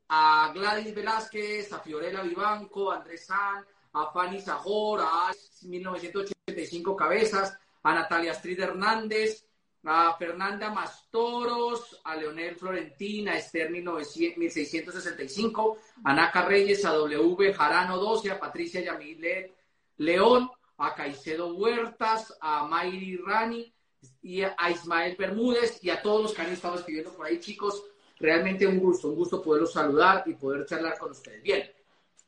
[0.09, 5.31] a Gladys Velázquez, a Fiorella Vivanco, a Andrés San, a Fanny Sajor, a
[5.63, 9.45] 1985 Cabezas, a Natalia Astrid Hernández,
[9.83, 17.97] a Fernanda Mastoros, a Leonel Florentina, a Esther 1665, a Naca Reyes, a W Jarano
[17.97, 19.55] 12, a Patricia Yamilet
[19.97, 23.73] León, a Caicedo Huertas, a Mayri Rani
[24.21, 27.83] y a Ismael Bermúdez y a todos los que han estado escribiendo por ahí, chicos
[28.19, 31.41] realmente un gusto, un gusto poderlos saludar y poder charlar con ustedes.
[31.43, 31.71] Bien,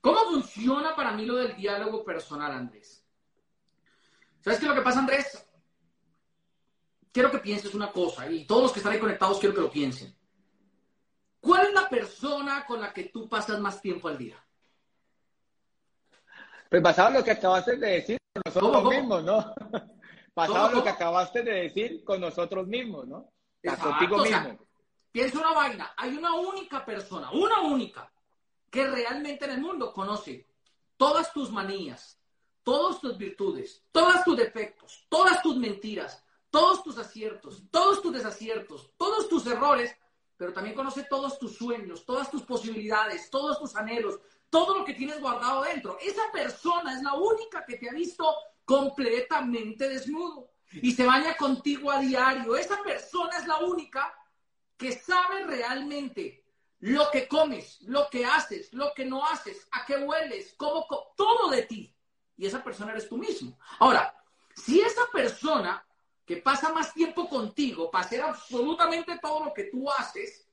[0.01, 3.03] ¿cómo funciona para mí lo del diálogo personal, Andrés?
[4.41, 5.45] ¿Sabes qué es lo que pasa, Andrés?
[7.11, 9.71] Quiero que pienses una cosa y todos los que están ahí conectados quiero que lo
[9.71, 10.15] piensen.
[11.41, 14.37] ¿Cuál es la persona con la que tú pasas más tiempo al día?
[16.69, 19.53] Pues basado en lo que acabaste de decir con nosotros mismos, ¿no?
[20.35, 23.31] Basado en lo que acabaste de decir con nosotros mismos, ¿no?
[23.81, 24.68] contigo mismo.
[25.11, 28.11] Piensa una vaina, hay una única persona, una única,
[28.69, 30.47] que realmente en el mundo conoce
[30.97, 32.19] todas tus manías,
[32.63, 38.91] todas tus virtudes, todos tus defectos, todas tus mentiras, todos tus aciertos, todos tus desaciertos,
[38.97, 39.95] todos tus errores,
[40.37, 44.93] pero también conoce todos tus sueños, todas tus posibilidades, todos tus anhelos, todo lo que
[44.93, 45.97] tienes guardado dentro.
[45.99, 51.91] Esa persona es la única que te ha visto completamente desnudo y se baña contigo
[51.91, 52.55] a diario.
[52.55, 54.13] Esa persona es la única
[54.79, 56.45] que sabe realmente
[56.79, 61.49] lo que comes, lo que haces, lo que no haces, a qué hueles, cómo, todo
[61.49, 61.93] de ti.
[62.37, 63.59] Y esa persona eres tú mismo.
[63.77, 64.17] Ahora,
[64.55, 65.85] si esa persona
[66.25, 70.47] que pasa más tiempo contigo para hacer absolutamente todo lo que tú haces,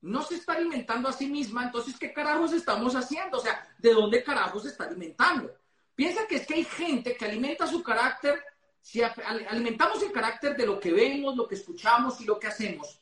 [0.00, 3.36] no se está alimentando a sí misma, entonces, ¿qué carajos estamos haciendo?
[3.36, 5.54] O sea, ¿de dónde carajos se está alimentando?
[5.94, 8.42] Piensa que es que hay gente que alimenta su carácter
[8.80, 13.00] si alimentamos el carácter de lo que vemos, lo que escuchamos y lo que hacemos,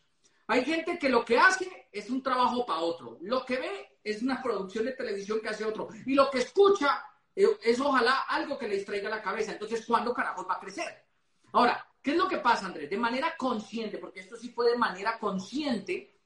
[0.49, 3.18] hay gente que lo que hace es un trabajo para otro.
[3.22, 5.89] Lo que ve es una producción de televisión que hace otro.
[6.05, 7.05] Y lo que escucha
[7.35, 9.53] eh, es ojalá algo que le distraiga la cabeza.
[9.53, 11.05] Entonces, ¿cuándo carajos va a crecer?
[11.53, 12.89] Ahora, ¿qué es lo que pasa, Andrés?
[12.89, 16.16] De manera consciente, porque esto sí fue de manera consciente,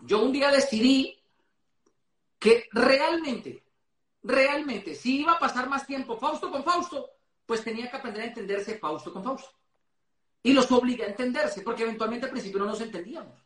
[0.00, 1.16] yo un día decidí
[2.38, 3.62] que realmente,
[4.22, 7.10] realmente, si iba a pasar más tiempo Fausto con Fausto,
[7.50, 9.50] pues tenía que aprender a entenderse Fausto con Fausto.
[10.40, 13.44] Y los obligué a entenderse, porque eventualmente al principio no nos entendíamos.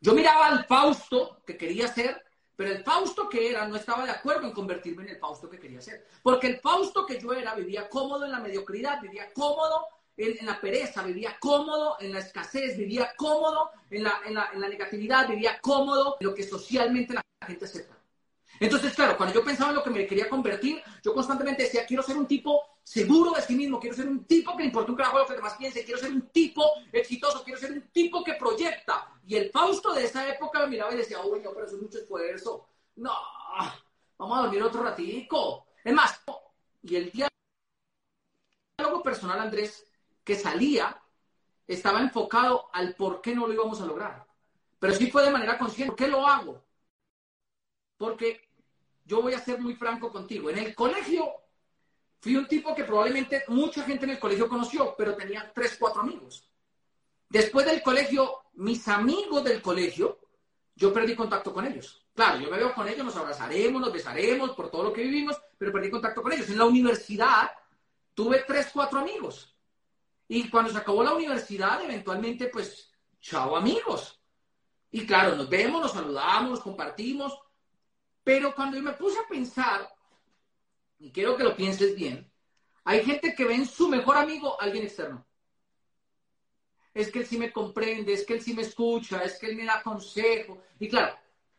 [0.00, 2.22] Yo miraba al Fausto que quería ser,
[2.54, 5.58] pero el Fausto que era no estaba de acuerdo en convertirme en el Fausto que
[5.58, 6.06] quería ser.
[6.22, 10.60] Porque el Fausto que yo era vivía cómodo en la mediocridad, vivía cómodo en, la
[10.60, 16.16] pereza, vivía cómodo en la escasez, vivía cómodo en la, en la negatividad, vivía cómodo
[16.20, 18.01] en lo que socialmente la gente acepta.
[18.64, 22.02] Entonces, claro, cuando yo pensaba en lo que me quería convertir, yo constantemente decía, quiero
[22.02, 24.96] ser un tipo seguro de sí mismo, quiero ser un tipo que le importa un
[24.96, 28.34] carajo lo que demás piensen, quiero ser un tipo exitoso, quiero ser un tipo que
[28.34, 29.12] proyecta.
[29.26, 31.82] Y el Fausto de esa época me miraba y decía, uy, no, pero eso es
[31.82, 32.68] mucho esfuerzo.
[32.96, 33.12] No,
[34.16, 35.66] vamos a dormir otro ratico.
[35.82, 36.20] Es más,
[36.82, 39.84] y el diálogo personal, Andrés,
[40.22, 41.02] que salía,
[41.66, 44.24] estaba enfocado al por qué no lo íbamos a lograr.
[44.78, 45.90] Pero sí fue de manera consciente.
[45.90, 46.62] ¿Por qué lo hago?
[47.96, 48.51] Porque
[49.04, 50.50] yo voy a ser muy franco contigo.
[50.50, 51.32] En el colegio
[52.20, 56.02] fui un tipo que probablemente mucha gente en el colegio conoció, pero tenía tres, cuatro
[56.02, 56.48] amigos.
[57.28, 60.18] Después del colegio, mis amigos del colegio,
[60.74, 62.06] yo perdí contacto con ellos.
[62.14, 65.40] Claro, yo me veo con ellos, nos abrazaremos, nos besaremos por todo lo que vivimos,
[65.56, 66.48] pero perdí contacto con ellos.
[66.50, 67.50] En la universidad
[68.14, 69.56] tuve tres, cuatro amigos.
[70.28, 72.90] Y cuando se acabó la universidad, eventualmente, pues,
[73.20, 74.20] chao amigos.
[74.90, 77.38] Y claro, nos vemos, nos saludamos, nos compartimos,
[78.24, 79.88] pero cuando yo me puse a pensar,
[80.98, 82.30] y quiero que lo pienses bien,
[82.84, 85.26] hay gente que ve en su mejor amigo a alguien externo.
[86.94, 89.56] Es que él sí me comprende, es que él sí me escucha, es que él
[89.56, 90.62] me da consejo.
[90.78, 91.16] Y claro,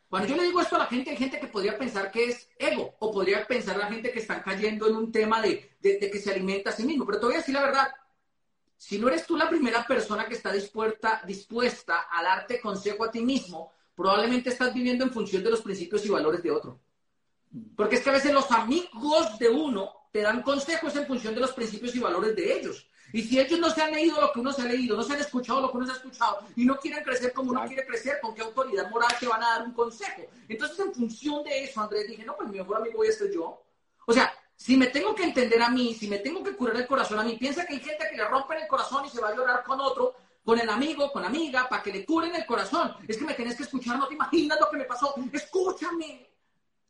[0.07, 2.47] cuando yo le digo esto a la gente, hay gente que podría pensar que es
[2.59, 6.19] ego, o podría pensar la gente que están cayendo en un tema de, de, que
[6.19, 7.05] se alimenta a sí mismo.
[7.05, 7.87] Pero te voy a decir la verdad,
[8.77, 13.11] si no eres tú la primera persona que está dispuesta, dispuesta a darte consejo a
[13.11, 16.79] ti mismo, probablemente estás viviendo en función de los principios y valores de otro.
[17.75, 21.41] Porque es que a veces los amigos de uno te dan consejos en función de
[21.41, 22.87] los principios y valores de ellos.
[23.11, 25.13] Y si ellos no se han leído lo que uno se ha leído, no se
[25.13, 27.85] han escuchado lo que uno se ha escuchado y no quieren crecer como uno quiere
[27.85, 30.23] crecer, ¿con qué autoridad moral te van a dar un consejo?
[30.47, 33.31] Entonces, en función de eso, Andrés, dije, no, pues mi mejor amigo voy a ser
[33.31, 33.63] yo.
[34.07, 36.87] O sea, si me tengo que entender a mí, si me tengo que curar el
[36.87, 39.29] corazón a mí, piensa que hay gente que le rompen el corazón y se va
[39.29, 42.45] a llorar con otro, con el amigo, con la amiga, para que le curen el
[42.45, 42.95] corazón.
[43.07, 45.15] Es que me tenés que escuchar, no te imaginas lo que me pasó.
[45.31, 46.29] Escúchame.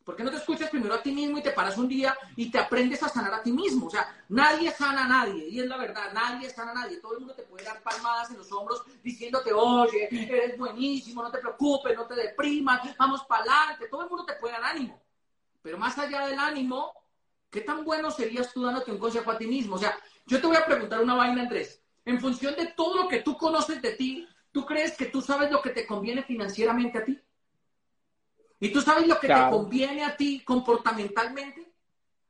[0.04, 2.50] ¿Por qué no te escuchas primero a ti mismo y te paras un día y
[2.50, 3.86] te aprendes a sanar a ti mismo?
[3.86, 6.98] O sea, nadie sana a nadie, y es la verdad, nadie sana a nadie.
[6.98, 11.30] Todo el mundo te puede dar palmadas en los hombros diciéndote, oye, eres buenísimo, no
[11.30, 13.88] te preocupes, no te deprimas, vamos para adelante.
[13.88, 15.00] Todo el mundo te puede dar ánimo.
[15.62, 16.92] Pero más allá del ánimo,
[17.48, 19.76] ¿qué tan bueno serías tú dándote un consejo a ti mismo?
[19.76, 23.08] O sea, yo te voy a preguntar una vaina, Andrés en función de todo lo
[23.08, 26.98] que tú conoces de ti, ¿tú crees que tú sabes lo que te conviene financieramente
[26.98, 27.18] a ti?
[28.60, 31.72] ¿Y tú sabes lo que te conviene a ti comportamentalmente?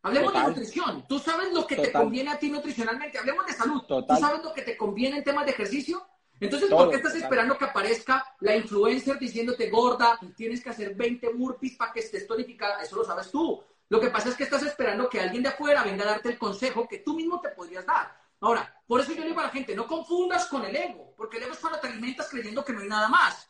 [0.02, 1.06] Hablemos de nutrición.
[1.08, 3.18] ¿Tú sabes lo que te conviene a ti nutricionalmente?
[3.18, 3.82] Hablemos de salud.
[3.86, 6.06] ¿Tú sabes lo que te conviene en temas de ejercicio?
[6.40, 11.32] Entonces, ¿por qué estás esperando que aparezca la influencer diciéndote gorda, tienes que hacer 20
[11.32, 12.82] burpees para que estés tonificada?
[12.82, 13.62] Eso lo sabes tú.
[13.88, 16.38] Lo que pasa es que estás esperando que alguien de afuera venga a darte el
[16.38, 18.23] consejo que tú mismo te podrías dar.
[18.40, 21.38] Ahora, por eso yo le digo a la gente, no confundas con el ego, porque
[21.38, 23.48] el ego es cuando te alimentas creyendo que no hay nada más.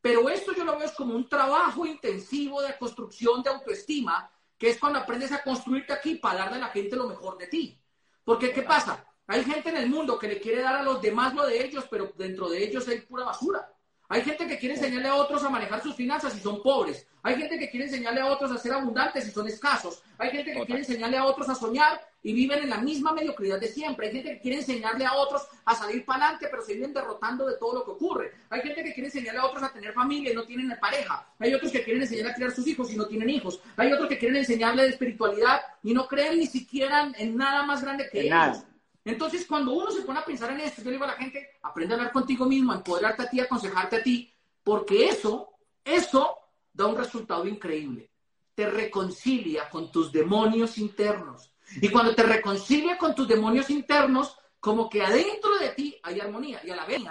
[0.00, 4.78] Pero esto yo lo veo como un trabajo intensivo de construcción de autoestima, que es
[4.78, 7.80] cuando aprendes a construirte aquí para darle a la gente lo mejor de ti.
[8.24, 9.04] Porque, ¿qué pasa?
[9.26, 11.86] Hay gente en el mundo que le quiere dar a los demás lo de ellos,
[11.90, 13.72] pero dentro de ellos hay pura basura.
[14.08, 17.08] Hay gente que quiere enseñarle a otros a manejar sus finanzas y son pobres.
[17.24, 20.00] Hay gente que quiere enseñarle a otros a ser abundantes y son escasos.
[20.18, 23.60] Hay gente que quiere enseñarle a otros a soñar y viven en la misma mediocridad
[23.60, 24.08] de siempre.
[24.08, 27.46] Hay gente que quiere enseñarle a otros a salir para adelante, pero se viven derrotando
[27.46, 28.32] de todo lo que ocurre.
[28.50, 31.24] Hay gente que quiere enseñarle a otros a tener familia y no tienen pareja.
[31.38, 33.60] Hay otros que quieren enseñarle a criar sus hijos y no tienen hijos.
[33.76, 37.82] Hay otros que quieren enseñarle de espiritualidad y no creen ni siquiera en nada más
[37.82, 38.64] grande que ellos.
[39.04, 41.50] Entonces, cuando uno se pone a pensar en esto, yo le digo a la gente,
[41.62, 45.50] aprende a hablar contigo mismo, empoderarte a ti, a aconsejarte a ti, porque eso,
[45.84, 46.38] eso
[46.72, 48.10] da un resultado increíble.
[48.56, 51.52] Te reconcilia con tus demonios internos.
[51.80, 56.60] Y cuando te reconcilia con tus demonios internos, como que adentro de ti hay armonía
[56.64, 57.02] y a la vez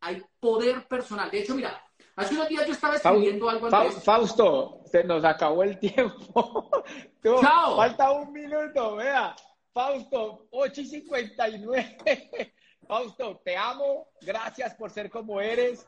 [0.00, 1.30] hay poder personal.
[1.30, 1.80] De hecho, mira,
[2.16, 4.02] hace unos días yo estaba escribiendo algo antes.
[4.02, 6.70] Fausto, se nos acabó el tiempo.
[7.22, 7.76] Chao.
[7.76, 9.34] Falta un minuto, vea.
[9.72, 12.54] Fausto, 8 y 59.
[12.86, 14.08] Fausto, te amo.
[14.20, 15.86] Gracias por ser como eres.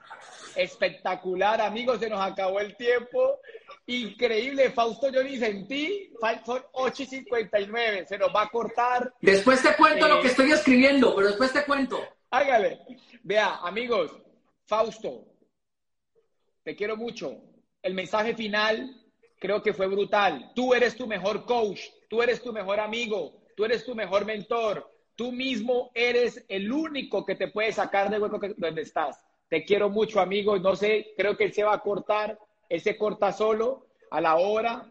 [0.56, 2.00] Espectacular, amigos.
[2.00, 3.40] Se nos acabó el tiempo.
[3.86, 6.12] Increíble, Fausto, yo ni sentí.
[6.44, 9.12] Son 8 y 59, se nos va a cortar.
[9.20, 12.00] Después te cuento lo que eh, estoy escribiendo, pero después te cuento.
[12.30, 12.80] Hágale.
[13.22, 14.10] Vea, amigos,
[14.66, 15.26] Fausto,
[16.62, 17.36] te quiero mucho.
[17.82, 19.04] El mensaje final
[19.38, 20.52] creo que fue brutal.
[20.54, 24.90] Tú eres tu mejor coach, tú eres tu mejor amigo, tú eres tu mejor mentor.
[25.16, 29.20] Tú mismo eres el único que te puede sacar del hueco donde estás.
[29.48, 30.58] Te quiero mucho, amigo.
[30.58, 32.38] No sé, creo que él se va a cortar.
[32.68, 34.90] Él se corta solo a la hora.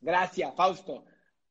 [0.00, 1.04] Gracias, Fausto.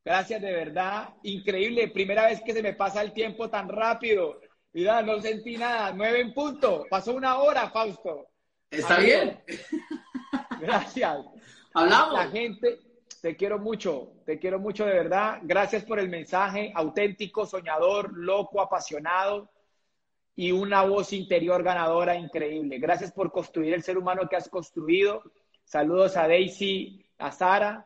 [0.03, 1.15] Gracias de verdad.
[1.23, 1.87] Increíble.
[1.87, 4.39] Primera vez que se me pasa el tiempo tan rápido.
[4.73, 5.93] Mira, no sentí nada.
[5.93, 6.85] Nueve en punto.
[6.89, 8.27] Pasó una hora, Fausto.
[8.69, 9.41] Está bien.
[10.59, 11.17] Gracias.
[11.73, 12.13] Hablamos.
[12.13, 12.79] La gente,
[13.25, 15.39] te quiero mucho, te quiero mucho de verdad.
[15.41, 19.49] Gracias por el mensaje auténtico, soñador, loco, apasionado
[20.35, 22.77] y una voz interior ganadora increíble.
[22.77, 25.23] Gracias por construir el ser humano que has construido.
[25.63, 27.83] Saludos a Daisy, a Sara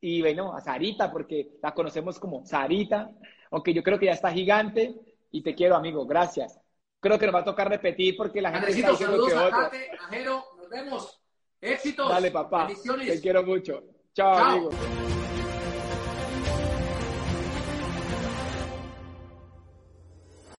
[0.00, 3.08] y bueno, a Sarita, porque la conocemos como Sarita,
[3.52, 4.96] aunque yo creo que ya está gigante
[5.30, 6.04] y te quiero, amigo.
[6.06, 6.58] Gracias.
[6.98, 9.32] Creo que nos va a tocar repetir porque la gente está diciendo que.
[9.32, 10.24] A
[10.58, 11.22] nos vemos.
[11.60, 12.08] Éxitos.
[12.08, 12.66] Dale, papá.
[12.66, 13.84] Te quiero mucho.
[14.14, 14.68] Chao, Chao.
[14.68, 15.11] amigo.